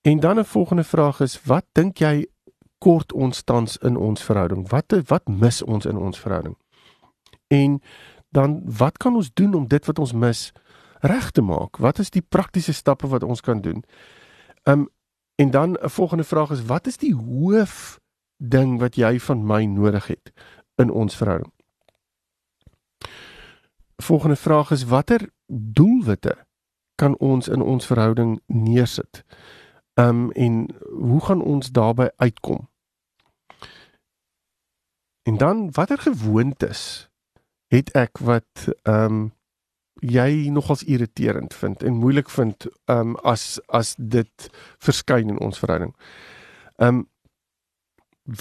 En 0.01 0.19
dan 0.19 0.39
'n 0.39 0.45
volgende 0.45 0.83
vraag 0.83 1.19
is 1.19 1.43
wat 1.43 1.65
dink 1.71 1.97
jy 1.97 2.25
kort 2.79 3.13
ons 3.13 3.43
tans 3.43 3.77
in 3.77 3.97
ons 3.97 4.23
verhouding? 4.23 4.65
Wat 4.69 4.95
wat 5.07 5.27
mis 5.27 5.61
ons 5.63 5.85
in 5.85 5.97
ons 5.97 6.19
verhouding? 6.19 6.57
En 7.47 7.81
dan 8.29 8.61
wat 8.63 8.97
kan 8.97 9.15
ons 9.15 9.33
doen 9.33 9.53
om 9.53 9.67
dit 9.67 9.85
wat 9.85 9.99
ons 9.99 10.13
mis 10.13 10.51
reg 10.99 11.31
te 11.31 11.41
maak? 11.41 11.77
Wat 11.77 11.99
is 11.99 12.09
die 12.09 12.21
praktiese 12.21 12.73
stappe 12.73 13.07
wat 13.07 13.23
ons 13.23 13.41
kan 13.41 13.61
doen? 13.61 13.83
Um 14.63 14.89
en 15.35 15.51
dan 15.51 15.71
'n 15.71 15.89
volgende 15.89 16.23
vraag 16.23 16.51
is 16.51 16.65
wat 16.65 16.87
is 16.87 16.97
die 16.97 17.15
hoof 17.15 17.99
ding 18.37 18.79
wat 18.79 18.95
jy 18.95 19.19
van 19.19 19.45
my 19.45 19.63
nodig 19.65 20.07
het 20.07 20.31
in 20.75 20.91
ons 20.91 21.15
verhouding? 21.15 21.53
Volgende 23.95 24.35
vraag 24.35 24.71
is 24.71 24.83
watter 24.83 25.29
doelwitte 25.47 26.37
kan 26.95 27.17
ons 27.17 27.47
in 27.47 27.61
ons 27.61 27.85
verhouding 27.85 28.41
neersit? 28.45 29.23
Um 29.93 30.31
en 30.31 30.67
hoe 30.89 31.21
gaan 31.21 31.41
ons 31.41 31.71
daarbey 31.71 32.11
uitkom? 32.15 32.68
En 35.29 35.37
dan 35.37 35.71
watter 35.71 35.97
gewoontes 35.97 37.09
het 37.67 37.91
ek 37.93 38.17
wat 38.17 38.65
ehm 38.81 39.05
um, 39.05 39.27
jy 39.99 40.47
nogals 40.49 40.83
irriterend 40.83 41.53
vind 41.53 41.83
en 41.83 41.99
moeilik 42.01 42.29
vind 42.29 42.65
ehm 42.65 42.99
um, 42.99 43.15
as 43.15 43.59
as 43.67 43.93
dit 43.97 44.49
verskyn 44.77 45.29
in 45.29 45.39
ons 45.39 45.59
verhouding. 45.61 45.93
Ehm 46.81 46.95
um, 46.95 47.03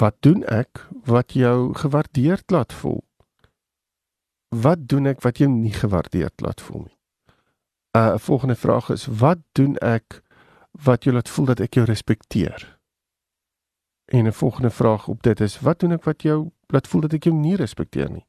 wat 0.01 0.17
doen 0.21 0.45
ek 0.45 0.89
wat 1.05 1.33
jou 1.33 1.75
gewaardeerd 1.75 2.51
laat 2.51 2.73
voel? 2.73 3.05
Wat 4.49 4.89
doen 4.89 5.13
ek 5.13 5.21
wat 5.21 5.45
jou 5.45 5.51
nie 5.51 5.77
gewaardeerd 5.77 6.41
laat 6.41 6.61
voel 6.61 6.89
nie? 6.89 6.99
'n 7.93 7.99
uh, 8.01 8.19
Volgende 8.19 8.57
vraag 8.57 8.91
is 8.91 9.07
wat 9.07 9.39
doen 9.53 9.77
ek 9.77 10.23
wat 10.73 11.05
jou 11.05 11.15
laat 11.15 11.29
voel 11.29 11.53
dat 11.53 11.61
ek 11.61 11.75
jou 11.75 11.85
respekteer? 11.85 12.79
En 14.05 14.25
'n 14.25 14.33
volgende 14.33 14.71
vraag 14.71 15.09
op 15.09 15.23
dit 15.23 15.41
is 15.41 15.61
wat 15.61 15.81
doen 15.81 15.93
ek 15.93 16.05
wat 16.05 16.23
jou 16.23 16.49
laat 16.73 16.89
voel 16.89 17.01
dat 17.01 17.13
ek 17.13 17.25
jou 17.25 17.35
nie 17.35 17.57
respekteer 17.57 18.11
nie? 18.11 18.27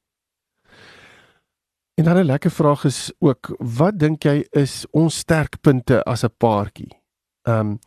En 1.99 2.05
dan 2.05 2.17
'n 2.17 2.25
lekker 2.25 2.51
vraag 2.51 2.83
is 2.83 3.11
ook 3.19 3.55
wat 3.57 3.99
dink 3.99 4.23
jy 4.23 4.47
is 4.51 4.85
ons 4.91 5.17
sterkpunte 5.17 6.03
as 6.03 6.23
'n 6.23 6.33
paartjie? 6.37 7.01
Ehm 7.43 7.59
um, 7.59 7.79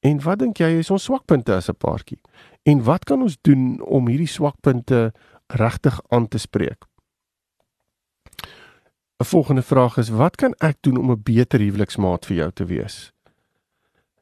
en 0.00 0.20
wat 0.22 0.38
dink 0.38 0.58
jy 0.58 0.78
is 0.78 0.90
ons 0.90 1.02
swakpunte 1.02 1.54
as 1.54 1.68
'n 1.68 1.76
paartjie? 1.78 2.20
En 2.62 2.82
wat 2.82 3.04
kan 3.04 3.22
ons 3.22 3.38
doen 3.40 3.80
om 3.80 4.08
hierdie 4.08 4.26
swakpunte 4.26 5.12
regtig 5.46 6.00
aan 6.08 6.28
te 6.28 6.38
spreek? 6.38 6.84
'n 9.18 9.24
Volgende 9.24 9.62
vraag 9.62 9.96
is 9.96 10.08
wat 10.08 10.36
kan 10.36 10.54
ek 10.58 10.76
doen 10.80 10.96
om 10.96 11.10
'n 11.10 11.22
beter 11.22 11.60
huweliksmaat 11.60 12.26
vir 12.26 12.36
jou 12.36 12.50
te 12.52 12.64
wees? 12.64 13.12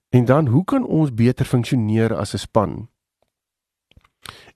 En 0.08 0.24
dan 0.24 0.46
hoe 0.46 0.64
kan 0.64 0.86
ons 0.86 1.14
beter 1.14 1.44
funksioneer 1.46 2.14
as 2.14 2.34
'n 2.34 2.38
span? 2.38 2.88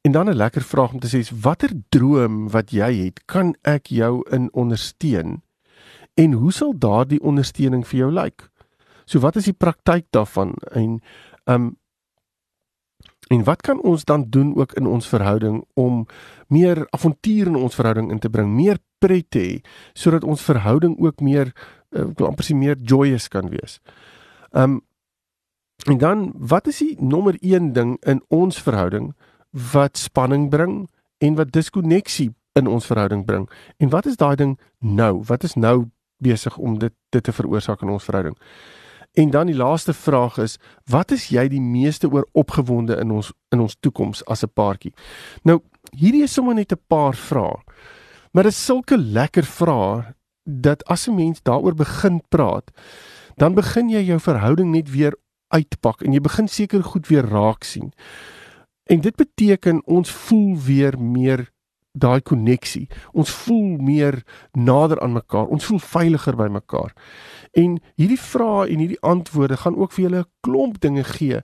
En 0.00 0.12
dan 0.12 0.28
'n 0.28 0.34
lekker 0.34 0.62
vraag 0.62 0.92
om 0.92 0.98
te 1.00 1.08
sê, 1.08 1.40
watter 1.40 1.70
droom 1.88 2.48
wat 2.48 2.70
jy 2.70 2.94
het, 3.04 3.24
kan 3.24 3.54
ek 3.62 3.86
jou 3.86 4.28
in 4.30 4.52
ondersteun? 4.52 5.42
En 6.14 6.32
hoe 6.32 6.52
sal 6.52 6.78
daardie 6.78 7.20
ondersteuning 7.20 7.86
vir 7.86 7.98
jou 7.98 8.12
lyk? 8.12 8.50
So 9.04 9.18
wat 9.18 9.36
is 9.36 9.44
die 9.44 9.52
praktyk 9.56 10.06
daarvan? 10.10 10.54
En 10.72 11.02
um 11.44 11.78
en 13.28 13.44
wat 13.44 13.62
kan 13.62 13.82
ons 13.82 14.04
dan 14.04 14.24
doen 14.28 14.56
ook 14.56 14.72
in 14.72 14.86
ons 14.86 15.08
verhouding 15.08 15.64
om 15.74 16.06
meer 16.46 16.86
avontuur 16.90 17.46
in 17.46 17.56
ons 17.56 17.74
verhouding 17.74 18.10
in 18.10 18.18
te 18.18 18.30
bring, 18.30 18.54
meer 18.54 18.78
pret 18.98 19.30
te 19.30 19.38
hê 19.38 19.60
sodat 19.92 20.24
ons 20.24 20.42
verhouding 20.42 20.98
ook 20.98 21.20
meer 21.20 21.52
uh, 21.90 22.26
amper 22.26 22.44
sê 22.44 22.54
meer 22.54 22.76
joyous 22.82 23.28
kan 23.28 23.48
wees. 23.48 23.80
Um 24.50 24.82
En 25.88 25.98
dan 25.98 26.32
wat 26.34 26.66
is 26.66 26.78
die 26.78 26.96
nommer 27.00 27.36
1 27.40 27.72
ding 27.72 27.96
in 28.04 28.22
ons 28.28 28.62
verhouding 28.62 29.14
wat 29.50 29.98
spanning 29.98 30.50
bring 30.50 30.90
en 31.18 31.34
wat 31.34 31.52
diskonneksie 31.52 32.34
in 32.52 32.66
ons 32.66 32.86
verhouding 32.86 33.24
bring? 33.24 33.48
En 33.78 33.88
wat 33.88 34.06
is 34.06 34.16
daai 34.16 34.36
ding 34.36 34.58
nou? 34.78 35.22
Wat 35.26 35.44
is 35.44 35.54
nou 35.54 35.90
besig 36.18 36.56
om 36.56 36.78
dit 36.78 36.92
dit 37.10 37.24
te 37.24 37.32
veroorsaak 37.32 37.82
in 37.82 37.88
ons 37.88 38.04
verhouding? 38.04 38.36
En 39.12 39.30
dan 39.30 39.46
die 39.46 39.56
laaste 39.56 39.92
vraag 39.92 40.38
is, 40.38 40.58
wat 40.86 41.10
is 41.10 41.28
jy 41.34 41.48
die 41.50 41.60
meeste 41.60 42.08
oor 42.10 42.28
opgewonde 42.32 42.94
in 43.02 43.10
ons 43.10 43.32
in 43.50 43.60
ons 43.60 43.76
toekoms 43.80 44.24
as 44.24 44.44
'n 44.44 44.52
paartjie? 44.54 44.94
Nou, 45.42 45.60
hierdie 45.90 46.22
is 46.22 46.32
sommer 46.32 46.54
net 46.54 46.72
'n 46.72 46.78
paar 46.86 47.14
vrae. 47.14 47.58
Maar 48.32 48.42
dit 48.42 48.52
is 48.52 48.64
sulke 48.64 48.96
lekker 48.96 49.44
vrae 49.44 50.14
dat 50.44 50.84
as 50.84 51.08
'n 51.08 51.14
mens 51.14 51.42
daaroor 51.42 51.74
begin 51.74 52.22
praat, 52.28 52.70
dan 53.36 53.54
begin 53.54 53.88
jy 53.88 54.02
jou 54.04 54.18
verhouding 54.18 54.70
net 54.70 54.90
weer 54.90 55.14
uitpak 55.48 56.02
en 56.02 56.12
jy 56.12 56.20
begin 56.20 56.48
seker 56.48 56.82
goed 56.82 57.06
weer 57.06 57.26
raak 57.26 57.64
sien. 57.64 57.92
En 58.90 59.00
dit 59.00 59.16
beteken 59.16 59.82
ons 59.86 60.10
voel 60.10 60.56
weer 60.58 60.96
meer 60.98 61.50
daai 61.92 62.20
koneksie. 62.22 62.88
Ons 63.12 63.30
voel 63.44 63.76
meer 63.82 64.22
nader 64.52 65.00
aan 65.00 65.12
mekaar. 65.12 65.46
Ons 65.46 65.64
voel 65.68 65.78
veiliger 65.78 66.36
by 66.38 66.48
mekaar. 66.50 66.90
En 67.54 67.78
hierdie 67.98 68.18
vrae 68.20 68.66
en 68.70 68.82
hierdie 68.82 69.00
antwoorde 69.06 69.60
gaan 69.62 69.78
ook 69.78 69.94
vir 69.94 70.04
julle 70.04 70.22
'n 70.24 70.30
klomp 70.40 70.80
dinge 70.80 71.04
gee 71.04 71.40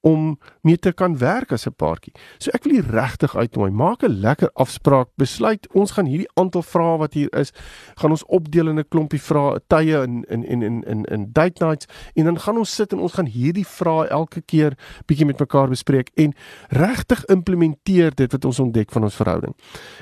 om 0.00 0.38
mee 0.62 0.78
te 0.78 0.92
kan 0.92 1.18
werk 1.18 1.52
as 1.52 1.66
'n 1.66 1.74
paartjie. 1.76 2.12
So 2.38 2.50
ek 2.50 2.64
wil 2.64 2.72
hier 2.72 2.90
regtig 2.90 3.36
uitnooi, 3.36 3.70
maak 3.70 4.02
'n 4.02 4.20
lekker 4.20 4.50
afspraak, 4.54 5.08
besluit 5.16 5.68
ons 5.72 5.90
gaan 5.90 6.06
hierdie 6.06 6.30
aantal 6.34 6.62
vrae 6.62 6.98
wat 6.98 7.14
hier 7.14 7.34
is, 7.34 7.52
gaan 7.94 8.10
ons 8.10 8.24
opdeel 8.24 8.68
in 8.68 8.78
'n 8.78 8.88
klompie 8.88 9.20
vrae, 9.20 9.60
tye 9.66 10.02
in 10.02 10.24
in 10.28 10.44
in 10.44 10.62
in 10.62 10.82
in 10.82 11.04
in 11.04 11.32
date 11.32 11.64
nights 11.64 11.86
en 12.14 12.24
dan 12.24 12.38
gaan 12.38 12.58
ons 12.58 12.74
sit 12.74 12.92
en 12.92 12.98
ons 12.98 13.12
gaan 13.12 13.26
hierdie 13.26 13.66
vrae 13.66 14.08
elke 14.08 14.40
keer 14.40 14.76
bietjie 15.06 15.26
met 15.26 15.38
mekaar 15.38 15.68
bespreek 15.68 16.10
en 16.14 16.34
regtig 16.68 17.24
implementeer 17.24 18.14
dit 18.14 18.32
wat 18.32 18.44
ons 18.44 18.58
ontdek 18.58 18.90
van 18.90 19.02
ons 19.02 19.14
verhouding. 19.14 19.54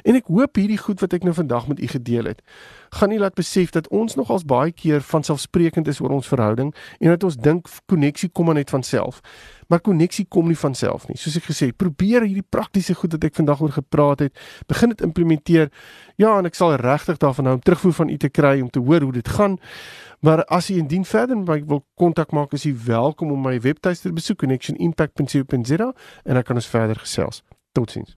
En 0.04 0.14
ek 0.14 0.26
hoop 0.26 0.56
hierdie 0.56 0.78
goed 0.78 1.00
wat 1.00 1.12
ek 1.12 1.22
nou 1.22 1.35
vandag 1.35 1.68
met 1.68 1.80
u 1.80 1.87
gedeel 1.87 2.24
het, 2.24 2.42
gaan 2.90 3.09
nie 3.09 3.18
laat 3.18 3.35
besef 3.35 3.70
dat 3.70 3.88
ons 3.88 4.14
nogals 4.14 4.44
baie 4.44 4.72
keer 4.72 5.01
van 5.01 5.22
selfsprekend 5.22 5.88
is 5.88 6.01
oor 6.01 6.11
ons 6.11 6.29
verhouding 6.29 6.75
en 6.99 7.09
dat 7.09 7.25
ons 7.25 7.37
dink 7.37 7.68
koneksie 7.87 8.29
kom 8.29 8.53
net 8.55 8.70
van 8.70 8.83
self. 8.83 9.20
Maar 9.66 9.81
koneksie 9.81 10.27
kom 10.29 10.46
nie 10.46 10.59
van 10.59 10.75
self 10.75 11.09
nie. 11.09 11.16
Soos 11.18 11.37
ek 11.40 11.49
gesê, 11.51 11.72
probeer 11.75 12.22
hierdie 12.22 12.46
praktiese 12.46 12.94
goed 12.94 13.16
wat 13.16 13.25
ek 13.27 13.35
vandag 13.35 13.62
oor 13.64 13.75
gepraat 13.75 14.22
het, 14.22 14.44
begin 14.70 14.94
dit 14.94 15.03
implementeer. 15.03 15.72
Ja, 16.16 16.37
en 16.38 16.46
ek 16.46 16.55
sal 16.55 16.77
regtig 16.79 17.18
daarvan 17.22 17.51
hou 17.51 17.57
om 17.59 17.64
terugvoer 17.66 17.96
van 18.05 18.12
u 18.12 18.18
te 18.22 18.31
kry 18.31 18.61
om 18.62 18.70
te 18.70 18.83
hoor 18.83 19.09
hoe 19.09 19.16
dit 19.18 19.29
gaan. 19.29 19.59
Maar 20.20 20.44
as 20.44 20.70
u 20.70 20.79
indien 20.79 21.05
verder 21.05 21.37
met 21.37 21.49
my 21.49 21.64
wil 21.66 21.85
kontak 21.94 22.31
maak, 22.31 22.53
is 22.53 22.64
u 22.64 22.77
welkom 22.87 23.33
om 23.33 23.42
my 23.42 23.59
webtuiste 23.61 24.09
te 24.09 24.14
besoek 24.14 24.38
connectionimpact.co.za 24.38 25.92
en 26.25 26.35
dan 26.35 26.42
kan 26.42 26.57
ons 26.57 26.66
verder 26.66 26.96
gesels. 26.96 27.42
Totsiens. 27.72 28.16